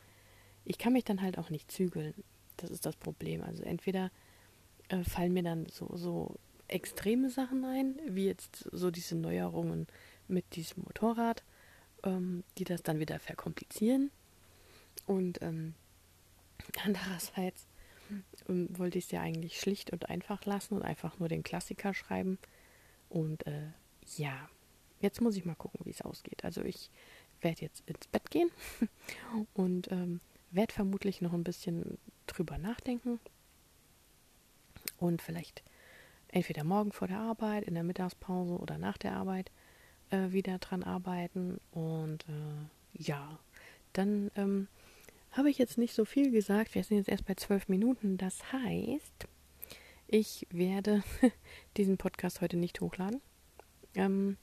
ich 0.64 0.76
kann 0.76 0.92
mich 0.92 1.04
dann 1.04 1.22
halt 1.22 1.38
auch 1.38 1.48
nicht 1.48 1.72
zügeln. 1.72 2.12
Das 2.58 2.70
ist 2.70 2.84
das 2.84 2.96
Problem. 2.96 3.42
Also 3.42 3.62
entweder 3.62 4.10
äh, 4.90 5.02
fallen 5.02 5.32
mir 5.32 5.44
dann 5.44 5.66
so, 5.66 5.88
so 5.94 6.34
extreme 6.66 7.30
Sachen 7.30 7.64
ein, 7.64 7.98
wie 8.06 8.26
jetzt 8.26 8.68
so 8.70 8.90
diese 8.90 9.16
Neuerungen 9.16 9.87
mit 10.26 10.56
diesem 10.56 10.82
Motorrad, 10.82 11.42
ähm, 12.02 12.44
die 12.58 12.64
das 12.64 12.82
dann 12.82 12.98
wieder 12.98 13.18
verkomplizieren. 13.18 14.10
Und 15.06 15.40
ähm, 15.40 15.72
andererseits 16.84 17.67
ähm, 18.48 18.68
wollte 18.78 18.98
ich 18.98 19.06
es 19.06 19.10
ja 19.10 19.20
eigentlich 19.20 19.60
schlicht 19.60 19.92
und 19.92 20.08
einfach 20.08 20.44
lassen 20.44 20.74
und 20.74 20.82
einfach 20.82 21.18
nur 21.18 21.28
den 21.28 21.42
Klassiker 21.42 21.94
schreiben. 21.94 22.38
Und 23.08 23.46
äh, 23.46 23.68
ja, 24.16 24.48
jetzt 25.00 25.20
muss 25.20 25.36
ich 25.36 25.44
mal 25.44 25.54
gucken, 25.54 25.80
wie 25.84 25.90
es 25.90 26.02
ausgeht. 26.02 26.44
Also 26.44 26.62
ich 26.62 26.90
werde 27.40 27.62
jetzt 27.62 27.82
ins 27.86 28.06
Bett 28.08 28.30
gehen 28.30 28.50
und 29.54 29.90
ähm, 29.92 30.20
werde 30.50 30.72
vermutlich 30.72 31.20
noch 31.20 31.32
ein 31.32 31.44
bisschen 31.44 31.98
drüber 32.26 32.58
nachdenken 32.58 33.20
und 34.98 35.22
vielleicht 35.22 35.62
entweder 36.28 36.64
morgen 36.64 36.92
vor 36.92 37.08
der 37.08 37.20
Arbeit, 37.20 37.64
in 37.64 37.74
der 37.74 37.84
Mittagspause 37.84 38.58
oder 38.58 38.78
nach 38.78 38.98
der 38.98 39.14
Arbeit 39.14 39.50
äh, 40.10 40.30
wieder 40.30 40.58
dran 40.58 40.82
arbeiten. 40.82 41.60
Und 41.70 42.24
äh, 42.28 43.02
ja, 43.02 43.38
dann 43.92 44.30
ähm, 44.36 44.68
habe 45.32 45.50
ich 45.50 45.58
jetzt 45.58 45.78
nicht 45.78 45.94
so 45.94 46.04
viel 46.04 46.30
gesagt. 46.30 46.75
Wir 46.75 46.85
sind 46.85 46.99
jetzt 46.99 47.08
erst 47.08 47.26
bei 47.26 47.35
zwölf 47.35 47.68
Minuten. 47.68 48.16
Das 48.16 48.52
heißt, 48.52 49.26
ich 50.06 50.47
werde 50.50 51.02
diesen 51.76 51.99
Podcast 51.99 52.40
heute 52.40 52.56
nicht 52.56 52.80
hochladen, 52.80 53.20
ähm, 53.94 54.37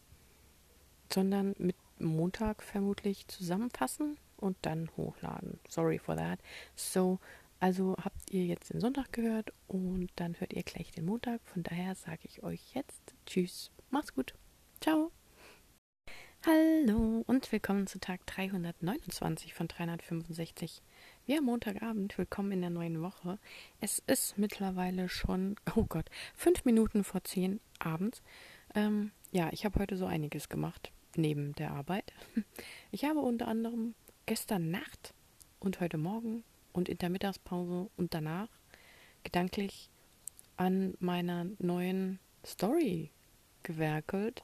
sondern 1.12 1.56
mit 1.58 1.76
Montag 2.00 2.64
vermutlich 2.64 3.28
zusammenfassen 3.28 4.18
und 4.38 4.58
dann 4.62 4.90
hochladen. 4.98 5.60
Sorry 5.68 6.00
for 6.00 6.16
that. 6.16 6.40
So, 6.76 7.20
also 7.60 7.96
habt 8.04 8.32
ihr 8.32 8.46
jetzt 8.46 8.74
den 8.74 8.80
Sonntag 8.80 9.12
gehört 9.14 9.54
und 9.68 10.10
dann 10.18 10.40
hört 10.40 10.54
ihr 10.54 10.64
gleich 10.64 10.92
den 10.92 11.06
Montag. 11.06 11.42
Von 11.46 11.64
daher 11.64 11.96
sage 11.96 12.22
ich 12.24 12.44
euch 12.44 12.74
jetzt 12.74 13.14
Tschüss. 13.26 13.72
Macht's 13.90 14.14
gut. 14.14 14.34
Ciao. 14.82 15.12
Hallo 16.46 17.24
und 17.26 17.52
willkommen 17.52 17.88
zu 17.88 18.00
Tag 18.00 18.24
329 18.28 19.56
von 19.56 19.68
365. 19.68 20.84
Wir 21.26 21.38
haben 21.38 21.46
Montagabend, 21.46 22.16
willkommen 22.20 22.52
in 22.52 22.62
der 22.62 22.70
neuen 22.70 23.02
Woche. 23.02 23.40
Es 23.82 24.04
ist 24.06 24.38
mittlerweile 24.38 25.10
schon, 25.10 25.56
oh 25.76 25.86
Gott, 25.90 26.06
fünf 26.36 26.64
Minuten 26.64 27.04
vor 27.04 27.24
zehn 27.24 27.60
abends. 27.80 28.22
Ähm, 28.76 29.10
ja, 29.32 29.50
ich 29.54 29.66
habe 29.66 29.80
heute 29.80 29.98
so 29.98 30.06
einiges 30.06 30.48
gemacht, 30.48 30.92
neben 31.16 31.54
der 31.54 31.72
Arbeit. 31.72 32.14
Ich 32.92 33.06
habe 33.06 33.22
unter 33.22 33.48
anderem 33.48 33.96
gestern 34.28 34.70
Nacht 34.70 35.16
und 35.60 35.80
heute 35.80 35.98
Morgen 35.98 36.44
und 36.74 36.90
in 36.90 37.00
der 37.00 37.10
Mittagspause 37.10 37.90
und 37.98 38.14
danach 38.14 38.50
gedanklich 39.24 39.90
an 40.58 40.94
meiner 41.00 41.48
neuen 41.58 42.20
Story 42.46 43.10
gewerkelt 43.64 44.44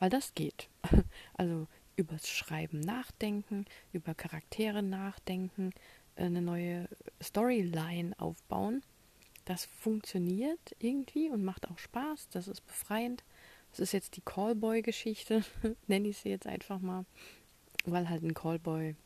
weil 0.00 0.10
das 0.10 0.34
geht. 0.34 0.69
Also 1.34 1.66
übers 1.96 2.28
Schreiben 2.28 2.80
nachdenken, 2.80 3.66
über 3.92 4.14
Charaktere 4.14 4.82
nachdenken, 4.82 5.72
eine 6.16 6.42
neue 6.42 6.88
Storyline 7.22 8.18
aufbauen. 8.18 8.82
Das 9.44 9.64
funktioniert 9.64 10.76
irgendwie 10.78 11.30
und 11.30 11.44
macht 11.44 11.70
auch 11.70 11.78
Spaß. 11.78 12.28
Das 12.30 12.48
ist 12.48 12.66
befreiend. 12.66 13.24
Das 13.70 13.80
ist 13.80 13.92
jetzt 13.92 14.16
die 14.16 14.22
Callboy-Geschichte, 14.22 15.44
nenne 15.86 16.08
ich 16.08 16.18
sie 16.18 16.28
jetzt 16.28 16.46
einfach 16.46 16.80
mal, 16.80 17.04
weil 17.84 18.08
halt 18.08 18.22
ein 18.22 18.34
Callboy 18.34 18.96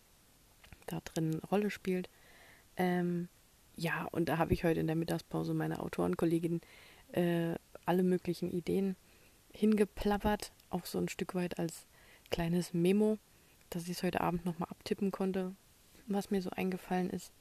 da 0.87 1.01
drin 1.01 1.35
eine 1.35 1.43
Rolle 1.43 1.71
spielt. 1.71 2.09
Ähm, 2.77 3.29
ja, 3.77 4.05
und 4.13 4.29
da 4.29 4.39
habe 4.39 4.53
ich 4.53 4.65
heute 4.65 4.81
in 4.81 4.87
der 4.87 4.97
Mittagspause 4.97 5.55
meiner 5.55 5.83
Autorenkollegin 5.83 6.61
äh, 7.13 7.55
alle 7.85 8.03
möglichen 8.03 8.51
Ideen 8.51 8.97
hingeplappert, 9.55 10.53
auch 10.71 10.85
so 10.85 10.99
ein 10.99 11.09
Stück 11.09 11.35
weit 11.35 11.59
als 11.59 11.87
kleines 12.31 12.75
Memo, 12.75 13.19
dass 13.71 13.85
ich 13.85 13.91
es 13.91 14.03
heute 14.03 14.21
Abend 14.21 14.45
nochmal 14.45 14.69
abtippen 14.71 15.11
konnte, 15.11 15.55
was 16.07 16.31
mir 16.31 16.43
so 16.43 16.51
eingefallen 16.51 17.11
ist. 17.11 17.33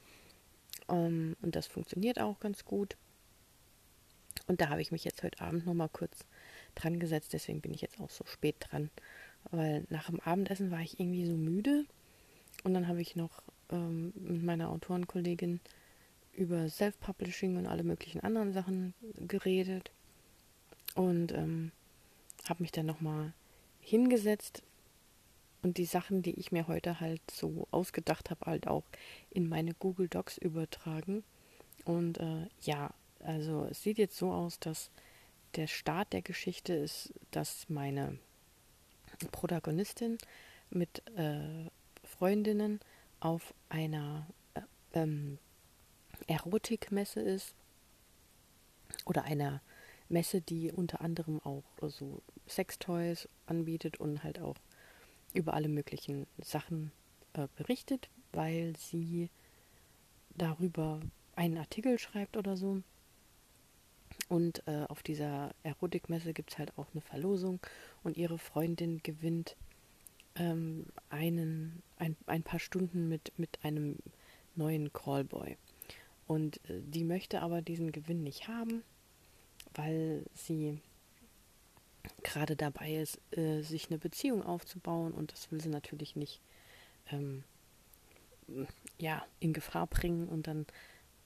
Um, 0.87 0.97
ähm, 0.97 1.35
und 1.41 1.55
das 1.55 1.67
funktioniert 1.67 2.19
auch 2.19 2.39
ganz 2.39 2.65
gut. 2.65 2.97
Und 4.49 4.61
da 4.61 4.69
habe 4.69 4.81
ich 4.81 4.91
mich 4.91 5.03
jetzt 5.03 5.21
heute 5.21 5.41
Abend 5.41 5.67
nochmal 5.67 5.89
kurz 5.89 6.25
dran 6.73 6.99
gesetzt, 6.99 7.33
deswegen 7.33 7.61
bin 7.61 7.71
ich 7.71 7.81
jetzt 7.81 7.99
auch 7.99 8.09
so 8.09 8.25
spät 8.25 8.55
dran. 8.59 8.89
Weil 9.51 9.85
nach 9.89 10.07
dem 10.07 10.19
Abendessen 10.19 10.71
war 10.71 10.81
ich 10.81 10.99
irgendwie 10.99 11.27
so 11.27 11.35
müde. 11.35 11.85
Und 12.63 12.73
dann 12.73 12.87
habe 12.87 12.99
ich 12.99 13.15
noch 13.15 13.43
ähm, 13.71 14.11
mit 14.15 14.43
meiner 14.43 14.69
Autorenkollegin 14.69 15.59
über 16.33 16.67
Self-Publishing 16.67 17.57
und 17.57 17.67
alle 17.67 17.83
möglichen 17.83 18.21
anderen 18.21 18.51
Sachen 18.51 18.95
geredet 19.27 19.91
und 20.95 21.31
ähm, 21.31 21.71
habe 22.47 22.63
mich 22.63 22.71
dann 22.71 22.87
nochmal 22.87 23.33
hingesetzt 23.81 24.63
und 25.61 25.77
die 25.77 25.85
Sachen, 25.85 26.23
die 26.23 26.39
ich 26.39 26.51
mir 26.51 26.67
heute 26.67 26.99
halt 26.99 27.21
so 27.29 27.67
ausgedacht 27.69 28.31
habe, 28.31 28.45
halt 28.47 28.67
auch 28.67 28.83
in 29.29 29.47
meine 29.47 29.75
Google 29.75 30.07
Docs 30.07 30.39
übertragen. 30.39 31.23
Und 31.85 32.17
äh, 32.17 32.47
ja, 32.61 32.91
also 33.23 33.65
es 33.65 33.81
sieht 33.83 33.97
jetzt 33.97 34.17
so 34.17 34.31
aus, 34.31 34.59
dass 34.59 34.91
der 35.55 35.67
Start 35.67 36.13
der 36.13 36.21
Geschichte 36.21 36.73
ist, 36.73 37.13
dass 37.31 37.67
meine 37.69 38.17
Protagonistin 39.31 40.17
mit 40.69 41.01
äh, 41.17 41.69
Freundinnen 42.03 42.79
auf 43.19 43.53
einer 43.69 44.27
äh, 44.53 44.61
ähm, 44.93 45.39
Erotikmesse 46.27 47.21
ist 47.21 47.55
oder 49.05 49.23
einer 49.23 49.61
Messe, 50.07 50.41
die 50.41 50.71
unter 50.71 51.01
anderem 51.01 51.39
auch 51.43 51.63
so 51.87 52.21
Sextoys 52.47 53.27
anbietet 53.45 53.99
und 53.99 54.23
halt 54.23 54.39
auch 54.39 54.55
über 55.33 55.53
alle 55.53 55.69
möglichen 55.69 56.25
Sachen 56.39 56.91
äh, 57.33 57.47
berichtet, 57.57 58.09
weil 58.31 58.75
sie 58.77 59.29
darüber 60.35 60.99
einen 61.35 61.57
Artikel 61.57 61.99
schreibt 61.99 62.37
oder 62.37 62.57
so. 62.57 62.81
Und 64.29 64.61
äh, 64.67 64.85
auf 64.87 65.01
dieser 65.01 65.53
Erotikmesse 65.63 66.33
gibt 66.33 66.51
es 66.51 66.59
halt 66.59 66.77
auch 66.77 66.85
eine 66.93 67.01
Verlosung. 67.01 67.59
Und 68.03 68.15
ihre 68.15 68.37
Freundin 68.37 69.01
gewinnt 69.03 69.57
ähm, 70.35 70.85
einen, 71.09 71.81
ein, 71.97 72.15
ein 72.27 72.43
paar 72.43 72.59
Stunden 72.59 73.09
mit, 73.09 73.33
mit 73.37 73.59
einem 73.63 73.97
neuen 74.55 74.93
Callboy. 74.93 75.57
Und 76.27 76.57
äh, 76.69 76.81
die 76.81 77.03
möchte 77.03 77.41
aber 77.41 77.63
diesen 77.63 77.91
Gewinn 77.91 78.23
nicht 78.23 78.47
haben, 78.47 78.83
weil 79.73 80.23
sie 80.35 80.79
gerade 82.21 82.55
dabei 82.55 82.97
ist, 82.97 83.19
äh, 83.31 83.61
sich 83.61 83.89
eine 83.89 83.97
Beziehung 83.97 84.43
aufzubauen. 84.43 85.11
Und 85.11 85.31
das 85.31 85.51
will 85.51 85.59
sie 85.59 85.69
natürlich 85.69 86.15
nicht 86.15 86.39
ähm, 87.11 87.43
ja, 88.99 89.25
in 89.39 89.53
Gefahr 89.53 89.87
bringen. 89.87 90.29
Und 90.29 90.45
dann 90.45 90.67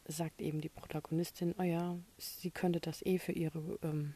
sagt 0.06 0.42
eben 0.42 0.62
die 0.62 0.70
Protagonistin, 0.70 1.56
oh 1.58 1.64
ja, 1.64 1.98
sie 2.18 2.52
könnte 2.52 2.80
das 2.80 3.06
eh 3.06 3.20
für 3.20 3.32
ihre 3.32 3.80
ähm, 3.84 4.16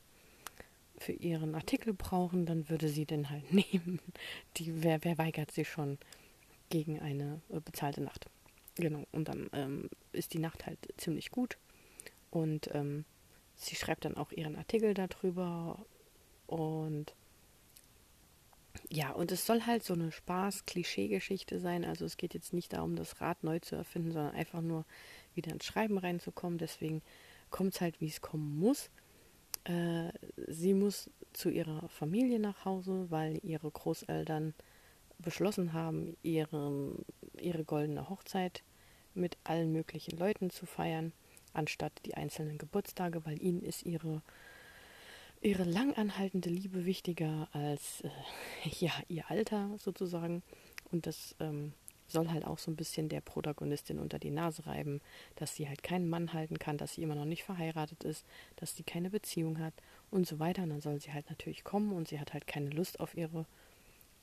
für 0.98 1.14
ihren 1.14 1.56
Artikel 1.56 1.94
brauchen, 1.94 2.46
dann 2.46 2.70
würde 2.70 2.90
sie 2.90 3.06
den 3.06 3.30
halt 3.30 3.52
nehmen. 3.54 4.00
Die, 4.58 4.84
wer, 4.84 5.04
wer 5.04 5.18
weigert 5.18 5.52
sich 5.52 5.70
schon 5.70 5.98
gegen 6.70 7.00
eine 7.00 7.42
äh, 7.50 7.60
bezahlte 7.60 8.02
Nacht? 8.02 8.26
Genau, 8.76 9.06
und 9.12 9.28
dann 9.28 9.50
ähm, 9.54 9.90
ist 10.12 10.34
die 10.34 10.40
Nacht 10.40 10.66
halt 10.66 10.80
ziemlich 10.98 11.32
gut. 11.32 11.58
Und 12.30 12.70
ähm, 12.74 13.06
sie 13.56 13.76
schreibt 13.76 14.06
dann 14.06 14.18
auch 14.18 14.32
ihren 14.32 14.56
Artikel 14.56 14.94
darüber. 14.94 15.86
Und 16.46 17.14
ja, 18.90 19.12
und 19.12 19.32
es 19.32 19.46
soll 19.46 19.64
halt 19.66 19.84
so 19.84 19.94
eine 19.94 20.12
Spaß-Klischee-Geschichte 20.12 21.60
sein. 21.60 21.86
Also 21.86 22.06
es 22.06 22.18
geht 22.18 22.34
jetzt 22.34 22.54
nicht 22.54 22.74
darum, 22.74 22.96
das 22.96 23.20
Rad 23.22 23.44
neu 23.44 23.60
zu 23.60 23.76
erfinden, 23.76 24.12
sondern 24.12 24.36
einfach 24.36 24.62
nur 24.62 24.86
wieder 25.38 25.54
ins 25.54 25.66
Schreiben 25.66 25.98
reinzukommen. 25.98 26.58
Deswegen 26.58 27.02
kommt 27.50 27.76
es 27.76 27.82
halt, 27.82 28.02
wie 28.02 28.08
es 28.08 28.22
kommen 28.22 28.60
muss. 28.60 28.90
Äh, 29.64 30.12
sie 30.48 30.74
muss 30.74 31.10
zu 31.34 31.50
ihrer 31.50 31.88
Familie 31.90 32.40
nach 32.40 32.66
Hause, 32.66 33.08
weil 33.10 33.40
ihre 33.44 33.72
Großeltern 33.72 34.54
beschlossen 35.20 35.74
haben, 35.74 36.16
ihre, 36.24 36.96
ihre 37.40 37.64
goldene 37.64 38.10
Hochzeit 38.10 38.64
mit 39.14 39.38
allen 39.44 39.72
möglichen 39.72 40.18
Leuten 40.18 40.50
zu 40.50 40.66
feiern, 40.66 41.12
anstatt 41.54 41.94
die 42.06 42.16
einzelnen 42.16 42.58
Geburtstage, 42.58 43.26
weil 43.26 43.42
ihnen 43.42 43.64
ist 43.64 43.84
ihre, 43.84 44.22
ihre 45.42 45.64
langanhaltende 45.64 46.50
Liebe 46.50 46.86
wichtiger 46.86 47.50
als 47.52 48.02
äh, 48.02 48.10
ja, 48.80 48.92
ihr 49.08 49.30
Alter 49.30 49.76
sozusagen. 49.78 50.44
Und 50.92 51.08
das 51.08 51.36
ähm, 51.40 51.74
soll 52.08 52.30
halt 52.30 52.46
auch 52.46 52.58
so 52.58 52.72
ein 52.72 52.76
bisschen 52.76 53.10
der 53.10 53.22
Protagonistin 53.22 54.00
unter 54.00 54.20
die 54.20 54.32
Nase 54.32 54.66
reiben, 54.66 55.02
dass 55.36 55.56
sie 55.56 55.68
halt 55.68 55.84
keinen 55.84 56.10
Mann 56.10 56.34
halten 56.34 56.58
kann, 56.60 56.78
dass 56.78 56.94
sie 56.94 57.04
immer 57.04 57.16
noch 57.16 57.26
nicht 57.26 57.44
verheiratet 57.44 58.04
ist, 58.04 58.26
dass 58.56 58.76
sie 58.76 58.84
keine 58.84 59.10
Beziehung 59.10 59.60
hat 59.60 59.74
und 60.10 60.28
so 60.28 60.40
weiter. 60.40 60.64
Und 60.64 60.70
dann 60.70 60.82
soll 60.82 61.00
sie 61.00 61.14
halt 61.14 61.30
natürlich 61.30 61.64
kommen 61.64 61.92
und 61.92 62.08
sie 62.08 62.20
hat 62.20 62.34
halt 62.34 62.48
keine 62.48 62.70
Lust 62.70 63.00
auf 63.00 63.16
ihre 63.16 63.46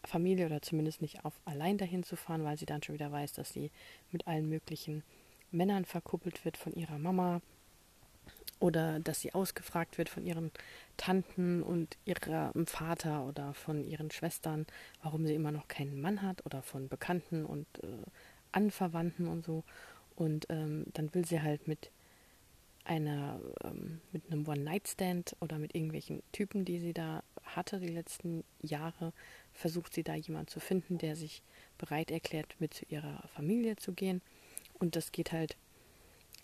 Familie 0.05 0.47
oder 0.47 0.63
zumindest 0.63 1.03
nicht 1.03 1.25
auf 1.25 1.41
allein 1.45 1.79
dahin 1.79 2.03
zu 2.03 2.17
fahren, 2.17 2.45
weil 2.45 2.59
sie 2.59 2.67
dann 2.67 2.83
schon 2.83 2.95
wieder 2.95 3.11
weiß, 3.11 3.33
dass 3.33 3.53
sie 3.53 3.71
mit 4.11 4.27
allen 4.27 4.49
möglichen 4.49 5.03
Männern 5.51 5.85
verkuppelt 5.85 6.45
wird 6.45 6.57
von 6.57 6.75
ihrer 6.75 6.99
Mama 6.99 7.41
oder 8.61 9.01
dass 9.01 9.21
sie 9.21 9.35
ausgefragt 9.35 9.99
wird 9.99 10.09
von 10.09 10.25
ihren 10.25 10.51
Tanten 10.97 11.63
und 11.63 11.97
ihrem 12.05 12.67
Vater 12.67 13.25
oder 13.27 13.55
von 13.55 13.85
ihren 13.85 14.11
Schwestern, 14.11 14.67
warum 15.03 15.27
sie 15.27 15.35
immer 15.35 15.53
noch 15.53 15.69
keinen 15.69 16.01
Mann 16.01 16.23
hat 16.23 16.45
oder 16.47 16.63
von 16.63 16.89
Bekannten 16.89 17.45
und 17.45 17.67
äh, 17.83 17.89
Anverwandten 18.53 19.29
und 19.29 19.45
so. 19.45 19.65
Und 20.17 20.47
ähm, 20.49 20.87
dann 20.93 21.13
will 21.15 21.25
sie 21.25 21.43
halt 21.43 21.67
mit 21.67 21.91
einer, 22.85 23.41
ähm, 23.65 24.01
mit 24.13 24.31
einem 24.31 24.47
One-Night-Stand 24.47 25.37
oder 25.41 25.59
mit 25.59 25.75
irgendwelchen 25.75 26.23
Typen, 26.33 26.65
die 26.65 26.79
sie 26.79 26.93
da 26.93 27.23
hatte 27.43 27.81
die 27.81 27.89
letzten 27.89 28.45
Jahre, 28.61 29.13
versucht 29.53 29.95
sie 29.95 30.03
da 30.03 30.15
jemanden 30.15 30.49
zu 30.49 30.61
finden, 30.61 30.99
der 30.99 31.17
sich 31.17 31.43
bereit 31.79 32.11
erklärt, 32.11 32.55
mit 32.59 32.75
zu 32.75 32.85
ihrer 32.87 33.27
Familie 33.35 33.77
zu 33.77 33.93
gehen. 33.93 34.23
Und 34.75 34.97
das 34.97 35.13
geht 35.13 35.33
halt 35.33 35.57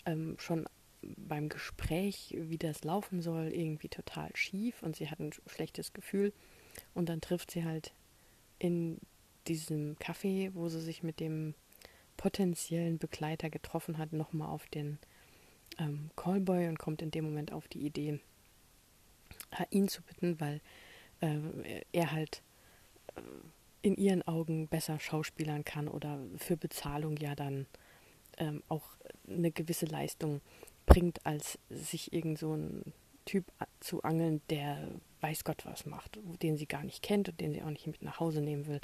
ähm, 0.05 0.35
schon 0.39 0.65
beim 1.01 1.49
Gespräch, 1.49 2.35
wie 2.37 2.57
das 2.57 2.83
laufen 2.83 3.21
soll, 3.21 3.47
irgendwie 3.47 3.89
total 3.89 4.29
schief 4.35 4.83
und 4.83 4.95
sie 4.95 5.09
hat 5.09 5.19
ein 5.19 5.31
schlechtes 5.47 5.93
Gefühl. 5.93 6.33
Und 6.93 7.09
dann 7.09 7.21
trifft 7.21 7.51
sie 7.51 7.65
halt 7.65 7.93
in 8.59 8.99
diesem 9.47 9.95
Café, 9.97 10.51
wo 10.53 10.69
sie 10.69 10.81
sich 10.81 11.03
mit 11.03 11.19
dem 11.19 11.55
potenziellen 12.17 12.99
Begleiter 12.99 13.49
getroffen 13.49 13.97
hat, 13.97 14.13
nochmal 14.13 14.49
auf 14.49 14.67
den 14.67 14.99
ähm, 15.79 16.11
Callboy 16.15 16.67
und 16.67 16.77
kommt 16.77 17.01
in 17.01 17.11
dem 17.11 17.25
Moment 17.25 17.51
auf 17.51 17.67
die 17.67 17.85
Idee, 17.85 18.19
ihn 19.69 19.87
zu 19.87 20.01
bitten, 20.03 20.39
weil 20.39 20.61
äh, 21.21 21.81
er 21.91 22.11
halt 22.11 22.43
äh, 23.15 23.21
in 23.81 23.95
ihren 23.95 24.21
Augen 24.27 24.67
besser 24.67 24.99
schauspielern 24.99 25.65
kann 25.65 25.87
oder 25.87 26.19
für 26.37 26.55
Bezahlung 26.55 27.17
ja 27.17 27.33
dann 27.33 27.65
ähm, 28.37 28.61
auch 28.69 28.83
eine 29.27 29.51
gewisse 29.51 29.87
Leistung 29.87 30.41
bringt, 30.85 31.25
als 31.25 31.59
sich 31.69 32.13
irgend 32.13 32.39
so 32.39 32.55
ein 32.55 32.93
Typ 33.25 33.45
zu 33.79 34.03
angeln, 34.03 34.41
der 34.49 34.87
weiß 35.21 35.43
Gott 35.43 35.65
was 35.65 35.85
macht, 35.85 36.19
den 36.41 36.57
sie 36.57 36.65
gar 36.65 36.83
nicht 36.83 37.03
kennt 37.03 37.29
und 37.29 37.39
den 37.39 37.53
sie 37.53 37.61
auch 37.61 37.69
nicht 37.69 37.87
mit 37.87 38.01
nach 38.01 38.19
Hause 38.19 38.41
nehmen 38.41 38.65
will. 38.65 38.81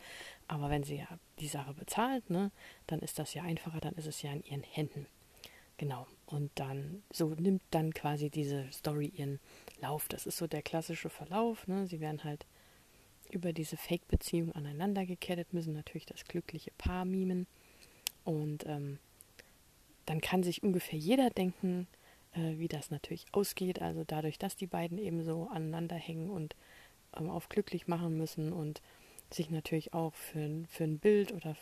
Aber 0.47 0.69
wenn 0.69 0.83
sie 0.83 0.97
ja 0.97 1.07
die 1.39 1.47
Sache 1.47 1.73
bezahlt, 1.73 2.29
ne, 2.29 2.51
dann 2.85 2.99
ist 2.99 3.17
das 3.17 3.33
ja 3.33 3.43
einfacher, 3.43 3.79
dann 3.79 3.95
ist 3.95 4.07
es 4.07 4.21
ja 4.21 4.31
in 4.31 4.43
ihren 4.43 4.63
Händen. 4.63 5.07
Genau. 5.77 6.07
Und 6.25 6.51
dann, 6.55 7.03
so 7.11 7.29
nimmt 7.29 7.61
dann 7.71 7.93
quasi 7.93 8.29
diese 8.29 8.69
Story 8.71 9.07
ihren 9.15 9.39
Lauf. 9.79 10.07
Das 10.09 10.25
ist 10.25 10.37
so 10.37 10.47
der 10.47 10.63
klassische 10.63 11.09
Verlauf. 11.09 11.67
Ne? 11.67 11.87
Sie 11.87 11.99
werden 11.99 12.23
halt 12.23 12.45
über 13.31 13.53
diese 13.53 13.77
Fake-Beziehung 13.77 14.51
aneinander 14.53 15.05
gekettet, 15.05 15.53
müssen 15.53 15.73
natürlich 15.73 16.05
das 16.05 16.25
glückliche 16.25 16.71
Paar 16.77 17.05
mimen. 17.05 17.47
Und 18.23 18.65
ähm, 18.65 18.99
dann 20.07 20.21
kann 20.21 20.41
sich 20.41 20.63
ungefähr 20.63 20.97
jeder 20.97 21.29
denken, 21.29 21.87
äh, 22.33 22.57
wie 22.57 22.67
das 22.67 22.89
natürlich 22.89 23.25
ausgeht. 23.33 23.81
Also 23.81 24.03
dadurch, 24.05 24.39
dass 24.39 24.55
die 24.55 24.65
beiden 24.65 24.97
eben 24.97 25.23
so 25.23 25.49
aneinander 25.49 25.95
hängen 25.95 26.31
und 26.31 26.55
ähm, 27.15 27.29
auf 27.29 27.49
glücklich 27.49 27.87
machen 27.87 28.17
müssen 28.17 28.51
und 28.51 28.81
sich 29.31 29.49
natürlich 29.49 29.93
auch 29.93 30.15
für, 30.15 30.63
für 30.67 30.85
ein 30.85 30.99
Bild 30.99 31.33
oder 31.33 31.55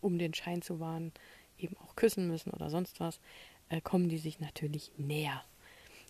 um 0.00 0.18
den 0.18 0.34
Schein 0.34 0.60
zu 0.60 0.80
wahren 0.80 1.12
eben 1.56 1.76
auch 1.78 1.94
küssen 1.94 2.26
müssen 2.26 2.50
oder 2.50 2.70
sonst 2.70 2.98
was, 2.98 3.20
äh, 3.68 3.80
kommen 3.80 4.08
die 4.08 4.18
sich 4.18 4.40
natürlich 4.40 4.90
näher 4.96 5.44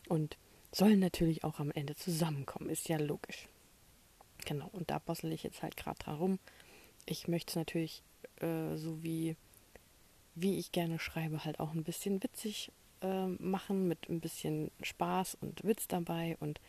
und 0.09 0.39
sollen 0.73 0.99
natürlich 0.99 1.45
auch 1.45 1.59
am 1.59 1.71
Ende 1.71 1.95
zusammenkommen. 1.95 2.71
Ist 2.71 2.89
ja 2.89 2.97
logisch. 2.97 3.49
Genau, 4.47 4.69
und 4.73 4.91
da 4.91 4.99
bossel 4.99 5.31
ich 5.33 5.43
jetzt 5.43 5.63
halt 5.63 5.77
gerade 5.77 5.99
dran 5.99 6.17
rum. 6.17 6.39
Ich 7.05 7.29
möchte 7.29 7.51
es 7.51 7.57
natürlich 7.57 8.03
äh, 8.41 8.77
so 8.77 9.03
wie 9.03 9.37
wie 10.35 10.59
ich 10.59 10.73
gerne 10.73 10.99
schreibe, 10.99 11.45
halt 11.45 11.61
auch 11.61 11.73
ein 11.73 11.85
bisschen 11.85 12.23
witzig 12.23 12.73
äh, 13.03 13.27
machen, 13.27 13.89
mit 13.89 14.09
ein 14.09 14.21
bisschen 14.21 14.71
Spaß 14.83 15.37
und 15.41 15.65
Witz 15.65 15.89
dabei. 15.89 16.37
Und 16.41 16.61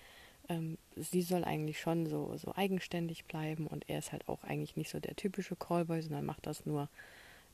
ähm, 0.50 0.78
sie 0.96 1.22
soll 1.22 1.44
eigentlich 1.44 1.80
schon 1.80 2.06
so, 2.06 2.36
so 2.38 2.54
eigenständig 2.56 3.26
bleiben 3.26 3.68
und 3.68 3.90
er 3.90 4.00
ist 4.00 4.12
halt 4.12 4.28
auch 4.28 4.44
eigentlich 4.44 4.76
nicht 4.76 4.90
so 4.90 5.00
der 5.00 5.16
typische 5.16 5.56
Callboy, 5.56 6.02
sondern 6.02 6.26
macht 6.26 6.46
das 6.46 6.66
nur 6.66 6.90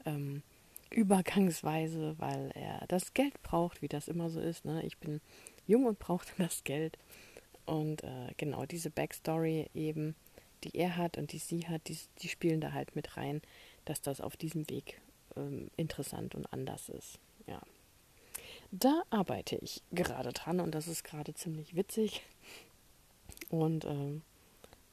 ähm, 0.05 0.41
übergangsweise, 0.89 2.15
weil 2.17 2.51
er 2.55 2.85
das 2.87 3.13
Geld 3.13 3.41
braucht, 3.43 3.81
wie 3.81 3.87
das 3.87 4.07
immer 4.07 4.29
so 4.29 4.39
ist. 4.39 4.65
Ne? 4.65 4.83
Ich 4.85 4.97
bin 4.97 5.21
jung 5.67 5.85
und 5.85 5.99
brauchte 5.99 6.31
das 6.37 6.63
Geld. 6.63 6.97
Und 7.65 8.03
äh, 8.03 8.33
genau 8.37 8.65
diese 8.65 8.89
Backstory 8.89 9.69
eben, 9.75 10.15
die 10.63 10.75
er 10.75 10.97
hat 10.97 11.17
und 11.17 11.31
die 11.31 11.37
sie 11.37 11.67
hat, 11.67 11.87
die, 11.87 11.97
die 12.21 12.27
spielen 12.27 12.61
da 12.61 12.73
halt 12.73 12.95
mit 12.95 13.15
rein, 13.15 13.41
dass 13.85 14.01
das 14.01 14.21
auf 14.21 14.35
diesem 14.35 14.67
Weg 14.69 14.99
ähm, 15.39 15.71
interessant 15.77 16.35
und 16.35 16.51
anders 16.51 16.89
ist. 16.89 17.19
Ja. 17.47 17.61
Da 18.71 19.03
arbeite 19.09 19.55
ich 19.55 19.81
gerade 19.91 20.31
dran 20.31 20.59
und 20.59 20.75
das 20.75 20.87
ist 20.87 21.03
gerade 21.03 21.33
ziemlich 21.33 21.75
witzig. 21.75 22.21
Und 23.49 23.85
ähm, 23.85 24.21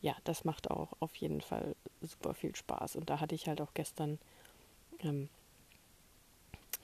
ja, 0.00 0.16
das 0.24 0.44
macht 0.44 0.70
auch 0.70 0.92
auf 1.00 1.14
jeden 1.16 1.40
Fall 1.40 1.76
super 2.00 2.32
viel 2.32 2.56
Spaß. 2.56 2.96
Und 2.96 3.10
da 3.10 3.20
hatte 3.20 3.34
ich 3.34 3.48
halt 3.48 3.60
auch 3.60 3.74
gestern 3.74 4.18
ähm, 5.00 5.28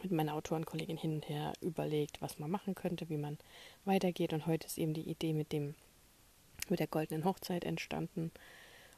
mit 0.02 0.12
meiner 0.12 0.34
Autorenkollegin 0.34 0.96
hin 0.96 1.14
und 1.14 1.28
her 1.28 1.52
überlegt, 1.60 2.20
was 2.20 2.38
man 2.38 2.50
machen 2.50 2.74
könnte, 2.74 3.08
wie 3.08 3.16
man 3.16 3.38
weitergeht. 3.84 4.32
Und 4.32 4.46
heute 4.46 4.66
ist 4.66 4.78
eben 4.78 4.94
die 4.94 5.08
Idee 5.08 5.32
mit 5.32 5.52
dem 5.52 5.74
mit 6.68 6.80
der 6.80 6.86
goldenen 6.86 7.24
Hochzeit 7.24 7.64
entstanden 7.64 8.30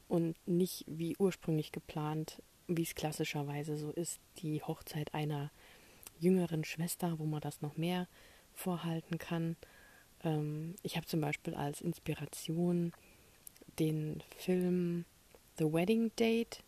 und 0.09 0.37
nicht 0.47 0.85
wie 0.87 1.17
ursprünglich 1.19 1.73
geplant, 1.73 2.43
wie 2.67 2.83
es 2.83 2.95
klassischerweise 2.95 3.77
so 3.77 3.91
ist, 3.91 4.21
die 4.39 4.63
Hochzeit 4.63 5.15
einer 5.15 5.51
jüngeren 6.19 6.65
Schwester, 6.65 7.19
wo 7.19 7.25
man 7.25 7.41
das 7.41 7.61
noch 7.61 7.77
mehr 7.77 8.09
vorhalten 8.55 9.19
kann. 9.19 9.57
Ähm, 10.23 10.75
ich 10.83 10.97
habe 10.97 11.07
zum 11.07 11.21
Beispiel 11.21 11.55
als 11.55 11.81
Inspiration 11.81 12.93
den 13.79 14.23
Film 14.37 15.05
The 15.59 15.73
Wedding 15.73 16.13
Date. 16.17 16.63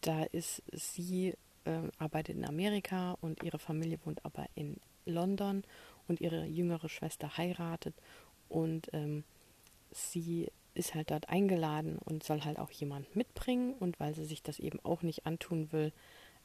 Da 0.00 0.24
ist 0.24 0.62
sie, 0.72 1.34
äh, 1.64 1.88
arbeitet 1.98 2.36
in 2.36 2.44
Amerika 2.44 3.16
und 3.20 3.42
ihre 3.42 3.58
Familie 3.58 3.98
wohnt 4.04 4.24
aber 4.24 4.46
in 4.54 4.76
London 5.04 5.64
und 6.08 6.20
ihre 6.20 6.44
jüngere 6.46 6.88
Schwester 6.88 7.36
heiratet 7.36 7.94
und 8.48 8.88
ähm, 8.92 9.24
sie 9.92 10.50
ist 10.80 10.94
halt 10.94 11.10
dort 11.10 11.28
eingeladen 11.28 11.98
und 11.98 12.24
soll 12.24 12.40
halt 12.40 12.58
auch 12.58 12.70
jemand 12.70 13.14
mitbringen 13.14 13.74
und 13.74 14.00
weil 14.00 14.14
sie 14.14 14.24
sich 14.24 14.42
das 14.42 14.58
eben 14.58 14.80
auch 14.82 15.02
nicht 15.02 15.26
antun 15.26 15.70
will, 15.72 15.92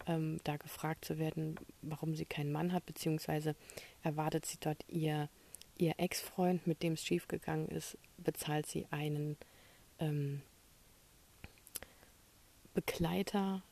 ähm, 0.07 0.39
da 0.43 0.57
gefragt 0.57 1.05
zu 1.05 1.17
werden, 1.17 1.55
warum 1.81 2.15
sie 2.15 2.25
keinen 2.25 2.51
Mann 2.51 2.73
hat, 2.73 2.85
beziehungsweise 2.85 3.55
erwartet 4.03 4.45
sie 4.45 4.57
dort 4.59 4.83
ihr, 4.89 5.29
ihr 5.77 5.95
Ex-Freund, 5.97 6.67
mit 6.67 6.83
dem 6.83 6.93
es 6.93 7.03
schiefgegangen 7.03 7.69
ist, 7.69 7.97
bezahlt 8.17 8.67
sie 8.67 8.85
einen 8.91 9.37
ähm, 9.99 10.41
Begleiter, 12.73 13.63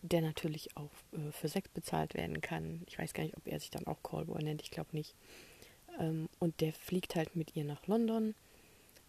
der 0.00 0.20
natürlich 0.20 0.76
auch 0.76 0.92
äh, 1.12 1.32
für 1.32 1.48
Sex 1.48 1.68
bezahlt 1.70 2.14
werden 2.14 2.40
kann. 2.40 2.82
Ich 2.86 2.98
weiß 2.98 3.14
gar 3.14 3.24
nicht, 3.24 3.36
ob 3.36 3.48
er 3.48 3.58
sich 3.58 3.70
dann 3.70 3.86
auch 3.88 4.02
Callboy 4.04 4.42
nennt, 4.44 4.62
ich 4.62 4.70
glaube 4.70 4.90
nicht. 4.92 5.16
Ähm, 5.98 6.28
und 6.38 6.60
der 6.60 6.72
fliegt 6.72 7.16
halt 7.16 7.34
mit 7.34 7.56
ihr 7.56 7.64
nach 7.64 7.86
London 7.88 8.36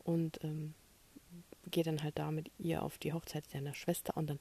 und 0.04 0.44
ähm, 0.44 0.74
geht 1.72 1.88
dann 1.88 2.04
halt 2.04 2.18
da 2.18 2.32
mit 2.32 2.52
ihr 2.58 2.84
auf 2.84 2.98
die 2.98 3.14
Hochzeit 3.14 3.46
seiner 3.50 3.74
Schwester 3.74 4.16
und 4.18 4.30
dann 4.30 4.40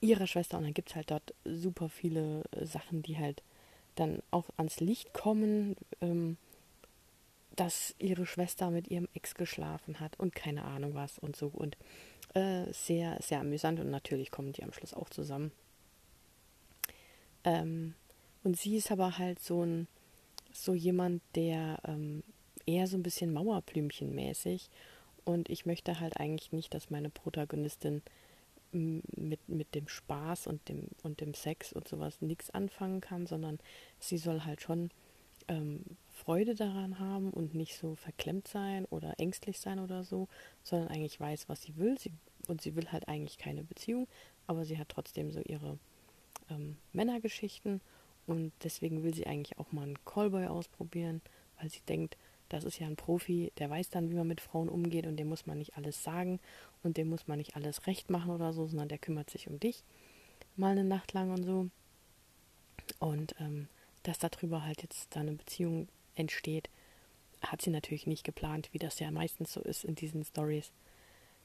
ihrer 0.00 0.26
Schwester 0.26 0.58
und 0.58 0.64
dann 0.64 0.74
gibt 0.74 0.90
es 0.90 0.96
halt 0.96 1.10
dort 1.10 1.34
super 1.44 1.88
viele 1.88 2.42
äh, 2.52 2.66
Sachen, 2.66 3.02
die 3.02 3.18
halt 3.18 3.42
dann 3.94 4.22
auch 4.30 4.46
ans 4.56 4.80
Licht 4.80 5.14
kommen, 5.14 5.76
ähm, 6.00 6.36
dass 7.54 7.94
ihre 7.98 8.26
Schwester 8.26 8.70
mit 8.70 8.88
ihrem 8.88 9.08
Ex 9.14 9.34
geschlafen 9.34 10.00
hat 10.00 10.18
und 10.18 10.34
keine 10.34 10.64
Ahnung 10.64 10.94
was 10.94 11.18
und 11.18 11.36
so 11.36 11.48
und 11.48 11.76
äh, 12.34 12.72
sehr, 12.72 13.18
sehr 13.22 13.40
amüsant 13.40 13.78
und 13.78 13.90
natürlich 13.90 14.30
kommen 14.30 14.52
die 14.52 14.64
am 14.64 14.72
Schluss 14.72 14.94
auch 14.94 15.08
zusammen. 15.08 15.52
Ähm, 17.44 17.94
und 18.42 18.56
sie 18.56 18.76
ist 18.76 18.90
aber 18.90 19.18
halt 19.18 19.40
so 19.40 19.64
ein, 19.64 19.86
so 20.52 20.74
jemand, 20.74 21.22
der 21.34 21.78
ähm, 21.84 22.24
eher 22.66 22.86
so 22.86 22.96
ein 22.96 23.02
bisschen 23.02 23.32
Mauerblümchen-mäßig 23.32 24.68
und 25.24 25.48
ich 25.48 25.66
möchte 25.66 26.00
halt 26.00 26.18
eigentlich 26.18 26.52
nicht, 26.52 26.74
dass 26.74 26.90
meine 26.90 27.10
Protagonistin 27.10 28.02
mit, 28.72 29.48
mit 29.48 29.74
dem 29.74 29.88
Spaß 29.88 30.46
und 30.46 30.68
dem, 30.68 30.88
und 31.02 31.20
dem 31.20 31.34
Sex 31.34 31.72
und 31.72 31.86
sowas 31.86 32.20
nichts 32.20 32.50
anfangen 32.50 33.00
kann, 33.00 33.26
sondern 33.26 33.58
sie 34.00 34.18
soll 34.18 34.44
halt 34.44 34.60
schon 34.60 34.90
ähm, 35.48 35.84
Freude 36.10 36.54
daran 36.54 36.98
haben 36.98 37.30
und 37.30 37.54
nicht 37.54 37.76
so 37.76 37.94
verklemmt 37.94 38.48
sein 38.48 38.84
oder 38.86 39.14
ängstlich 39.18 39.60
sein 39.60 39.78
oder 39.78 40.02
so, 40.02 40.28
sondern 40.62 40.88
eigentlich 40.88 41.20
weiß, 41.20 41.48
was 41.48 41.62
sie 41.62 41.76
will. 41.76 41.98
Sie, 41.98 42.10
und 42.48 42.62
sie 42.62 42.74
will 42.74 42.90
halt 42.90 43.08
eigentlich 43.08 43.38
keine 43.38 43.62
Beziehung, 43.62 44.08
aber 44.46 44.64
sie 44.64 44.78
hat 44.78 44.88
trotzdem 44.88 45.30
so 45.30 45.40
ihre 45.40 45.78
ähm, 46.50 46.76
Männergeschichten 46.92 47.80
und 48.26 48.52
deswegen 48.62 49.02
will 49.02 49.14
sie 49.14 49.26
eigentlich 49.26 49.58
auch 49.58 49.72
mal 49.72 49.82
einen 49.82 50.04
Callboy 50.04 50.46
ausprobieren, 50.46 51.20
weil 51.60 51.70
sie 51.70 51.80
denkt, 51.88 52.16
das 52.48 52.64
ist 52.64 52.78
ja 52.78 52.86
ein 52.86 52.96
Profi, 52.96 53.52
der 53.58 53.70
weiß 53.70 53.90
dann, 53.90 54.10
wie 54.10 54.14
man 54.14 54.28
mit 54.28 54.40
Frauen 54.40 54.68
umgeht 54.68 55.06
und 55.06 55.16
dem 55.16 55.28
muss 55.28 55.46
man 55.46 55.58
nicht 55.58 55.76
alles 55.76 56.02
sagen 56.02 56.40
und 56.82 56.96
dem 56.96 57.08
muss 57.08 57.26
man 57.26 57.38
nicht 57.38 57.56
alles 57.56 57.86
recht 57.86 58.10
machen 58.10 58.30
oder 58.30 58.52
so, 58.52 58.66
sondern 58.66 58.88
der 58.88 58.98
kümmert 58.98 59.30
sich 59.30 59.48
um 59.48 59.58
dich 59.58 59.84
mal 60.56 60.72
eine 60.72 60.84
Nacht 60.84 61.12
lang 61.12 61.30
und 61.30 61.44
so. 61.44 61.68
Und 62.98 63.34
ähm, 63.40 63.68
dass 64.02 64.18
darüber 64.18 64.64
halt 64.64 64.82
jetzt 64.82 65.14
da 65.14 65.20
eine 65.20 65.32
Beziehung 65.32 65.88
entsteht, 66.14 66.68
hat 67.42 67.62
sie 67.62 67.70
natürlich 67.70 68.06
nicht 68.06 68.24
geplant, 68.24 68.68
wie 68.72 68.78
das 68.78 68.98
ja 68.98 69.10
meistens 69.10 69.52
so 69.52 69.60
ist 69.60 69.84
in 69.84 69.94
diesen 69.94 70.24
Stories. 70.24 70.72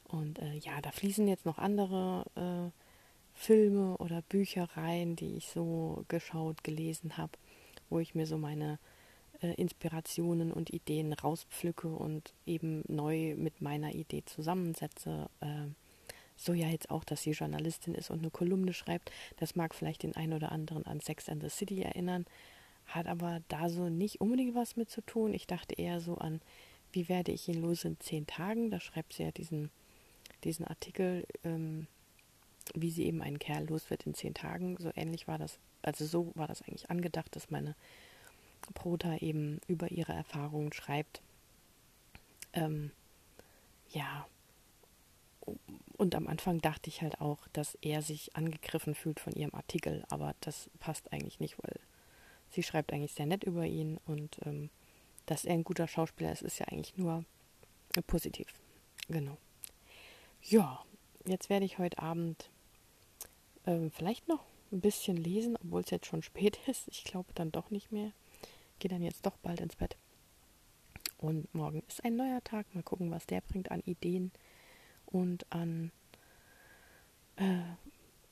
Und 0.05 0.39
äh, 0.39 0.55
ja, 0.55 0.81
da 0.81 0.91
fließen 0.91 1.27
jetzt 1.27 1.45
noch 1.45 1.57
andere 1.57 2.25
äh, 2.35 2.71
Filme 3.37 3.97
oder 3.97 4.21
Bücher 4.23 4.69
rein, 4.75 5.15
die 5.15 5.37
ich 5.37 5.47
so 5.47 6.03
geschaut, 6.07 6.63
gelesen 6.63 7.17
habe, 7.17 7.33
wo 7.89 7.99
ich 7.99 8.15
mir 8.15 8.25
so 8.25 8.37
meine 8.37 8.79
äh, 9.41 9.53
Inspirationen 9.53 10.51
und 10.51 10.71
Ideen 10.71 11.13
rauspflücke 11.13 11.87
und 11.87 12.33
eben 12.45 12.83
neu 12.87 13.35
mit 13.35 13.61
meiner 13.61 13.93
Idee 13.93 14.23
zusammensetze. 14.25 15.29
Äh, 15.41 15.67
so 16.35 16.53
ja 16.53 16.67
jetzt 16.67 16.89
auch, 16.89 17.03
dass 17.03 17.23
sie 17.23 17.31
Journalistin 17.31 17.95
ist 17.95 18.09
und 18.09 18.19
eine 18.19 18.31
Kolumne 18.31 18.73
schreibt. 18.73 19.11
Das 19.37 19.55
mag 19.55 19.75
vielleicht 19.75 20.03
den 20.03 20.15
einen 20.15 20.33
oder 20.33 20.51
anderen 20.51 20.85
an 20.85 21.01
Sex 21.01 21.27
and 21.27 21.43
the 21.43 21.49
City 21.49 21.81
erinnern, 21.81 22.25
hat 22.85 23.07
aber 23.07 23.41
da 23.49 23.69
so 23.69 23.89
nicht 23.89 24.21
unbedingt 24.21 24.55
was 24.55 24.77
mit 24.77 24.89
zu 24.89 25.01
tun. 25.01 25.33
Ich 25.33 25.47
dachte 25.47 25.75
eher 25.75 25.99
so 25.99 26.15
an, 26.17 26.41
wie 26.91 27.09
werde 27.09 27.31
ich 27.31 27.47
ihn 27.47 27.61
los 27.61 27.83
in 27.83 27.99
zehn 27.99 28.25
Tagen? 28.25 28.71
Da 28.71 28.79
schreibt 28.79 29.13
sie 29.13 29.23
ja 29.23 29.31
diesen, 29.31 29.69
diesen 30.43 30.65
Artikel, 30.65 31.25
ähm, 31.43 31.87
wie 32.73 32.89
sie 32.89 33.05
eben 33.05 33.21
einen 33.21 33.39
Kerl 33.39 33.65
los 33.65 33.89
wird 33.89 34.05
in 34.05 34.13
zehn 34.13 34.33
Tagen. 34.33 34.77
So 34.79 34.91
ähnlich 34.95 35.27
war 35.27 35.37
das, 35.37 35.59
also 35.81 36.05
so 36.05 36.31
war 36.35 36.47
das 36.47 36.61
eigentlich 36.61 36.89
angedacht, 36.89 37.35
dass 37.35 37.51
meine 37.51 37.75
Prota 38.73 39.17
eben 39.17 39.59
über 39.67 39.91
ihre 39.91 40.13
Erfahrungen 40.13 40.73
schreibt. 40.73 41.21
Ähm, 42.53 42.91
ja, 43.89 44.27
und 45.97 46.15
am 46.15 46.27
Anfang 46.27 46.61
dachte 46.61 46.89
ich 46.89 47.01
halt 47.01 47.19
auch, 47.21 47.47
dass 47.53 47.75
er 47.81 48.01
sich 48.01 48.35
angegriffen 48.35 48.95
fühlt 48.95 49.19
von 49.19 49.33
ihrem 49.33 49.53
Artikel, 49.53 50.05
aber 50.09 50.35
das 50.41 50.69
passt 50.79 51.11
eigentlich 51.11 51.39
nicht, 51.39 51.57
weil 51.61 51.79
sie 52.51 52.63
schreibt 52.63 52.93
eigentlich 52.93 53.13
sehr 53.13 53.25
nett 53.25 53.43
über 53.43 53.65
ihn 53.65 53.99
und 54.05 54.39
ähm, 54.45 54.69
dass 55.25 55.45
er 55.45 55.53
ein 55.53 55.63
guter 55.63 55.87
Schauspieler 55.87 56.31
ist, 56.31 56.41
ist 56.41 56.59
ja 56.59 56.67
eigentlich 56.67 56.97
nur 56.97 57.25
positiv. 58.07 58.47
Genau. 59.07 59.37
Ja, 60.41 60.83
jetzt 61.25 61.49
werde 61.49 61.65
ich 61.65 61.77
heute 61.77 61.99
Abend 61.99 62.49
ähm, 63.65 63.91
vielleicht 63.91 64.27
noch 64.27 64.45
ein 64.71 64.81
bisschen 64.81 65.17
lesen, 65.17 65.57
obwohl 65.63 65.81
es 65.81 65.89
jetzt 65.89 66.05
schon 66.05 66.23
spät 66.23 66.59
ist. 66.67 66.87
Ich 66.87 67.03
glaube 67.03 67.33
dann 67.33 67.51
doch 67.51 67.69
nicht 67.71 67.91
mehr 67.91 68.11
gehe 68.79 68.89
dann 68.89 69.01
jetzt 69.01 69.25
doch 69.25 69.37
bald 69.37 69.61
ins 69.61 69.75
Bett. 69.75 69.97
Und 71.17 71.53
morgen 71.53 71.83
ist 71.87 72.03
ein 72.03 72.15
neuer 72.15 72.43
Tag. 72.43 72.73
Mal 72.73 72.83
gucken, 72.83 73.11
was 73.11 73.25
der 73.25 73.41
bringt 73.41 73.71
an 73.71 73.81
Ideen 73.85 74.31
und 75.05 75.45
an 75.51 75.91
äh, 77.35 77.59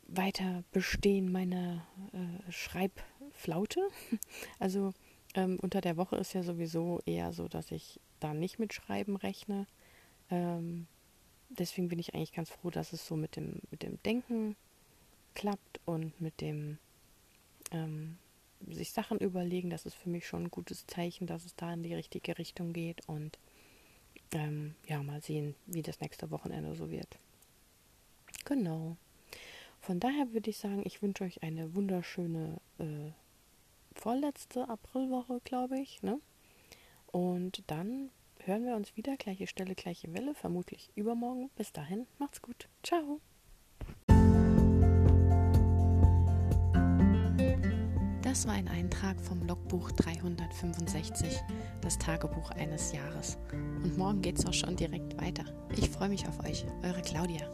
weiter 0.07 0.63
Bestehen 0.71 1.31
meiner 1.31 1.85
äh, 2.13 2.51
Schreibflaute. 2.51 3.87
Also 4.59 4.93
ähm, 5.35 5.59
unter 5.61 5.81
der 5.81 5.97
Woche 5.97 6.15
ist 6.15 6.33
ja 6.33 6.43
sowieso 6.43 7.01
eher 7.05 7.33
so, 7.33 7.47
dass 7.47 7.71
ich 7.71 7.99
da 8.19 8.33
nicht 8.33 8.57
mit 8.57 8.73
Schreiben 8.73 9.15
rechne. 9.15 9.67
Ähm, 10.31 10.87
deswegen 11.49 11.89
bin 11.89 11.99
ich 11.99 12.13
eigentlich 12.13 12.33
ganz 12.33 12.49
froh, 12.49 12.69
dass 12.69 12.93
es 12.93 13.05
so 13.05 13.15
mit 13.15 13.35
dem, 13.35 13.59
mit 13.69 13.83
dem 13.83 14.01
Denken 14.03 14.55
klappt 15.35 15.79
und 15.85 16.19
mit 16.19 16.41
dem 16.41 16.79
ähm, 17.71 18.17
sich 18.69 18.91
Sachen 18.91 19.19
überlegen, 19.19 19.69
das 19.69 19.85
ist 19.85 19.95
für 19.95 20.09
mich 20.09 20.27
schon 20.27 20.43
ein 20.43 20.51
gutes 20.51 20.87
Zeichen, 20.87 21.27
dass 21.27 21.45
es 21.45 21.55
da 21.55 21.73
in 21.73 21.83
die 21.83 21.93
richtige 21.93 22.37
Richtung 22.37 22.73
geht. 22.73 23.07
Und 23.07 23.37
ähm, 24.33 24.75
ja, 24.87 25.01
mal 25.03 25.21
sehen, 25.21 25.55
wie 25.65 25.81
das 25.81 25.99
nächste 26.01 26.31
Wochenende 26.31 26.75
so 26.75 26.89
wird. 26.89 27.19
Genau. 28.45 28.97
Von 29.79 29.99
daher 29.99 30.33
würde 30.33 30.49
ich 30.49 30.57
sagen, 30.57 30.81
ich 30.85 31.01
wünsche 31.01 31.23
euch 31.23 31.43
eine 31.43 31.75
wunderschöne 31.75 32.59
äh, 32.79 33.11
vorletzte 33.93 34.67
Aprilwoche, 34.67 35.39
glaube 35.43 35.79
ich. 35.79 36.01
Ne? 36.03 36.19
Und 37.07 37.63
dann 37.67 38.09
hören 38.43 38.65
wir 38.65 38.75
uns 38.75 38.95
wieder. 38.95 39.17
Gleiche 39.17 39.47
Stelle, 39.47 39.75
gleiche 39.75 40.13
Welle, 40.13 40.33
vermutlich 40.33 40.91
übermorgen. 40.95 41.49
Bis 41.55 41.71
dahin, 41.71 42.07
macht's 42.19 42.41
gut. 42.41 42.67
Ciao. 42.83 43.21
Das 48.27 48.45
war 48.45 48.55
ein 48.55 48.67
Eintrag 48.67 49.21
vom 49.21 49.41
Logbuch 49.47 49.89
365, 49.93 51.39
das 51.79 51.97
Tagebuch 51.97 52.51
eines 52.51 52.91
Jahres. 52.91 53.37
Und 53.53 53.97
morgen 53.97 54.21
geht's 54.21 54.45
auch 54.45 54.53
schon 54.53 54.75
direkt 54.75 55.17
weiter. 55.21 55.45
Ich 55.77 55.89
freue 55.89 56.09
mich 56.09 56.27
auf 56.27 56.37
euch, 56.43 56.65
eure 56.83 57.01
Claudia. 57.03 57.47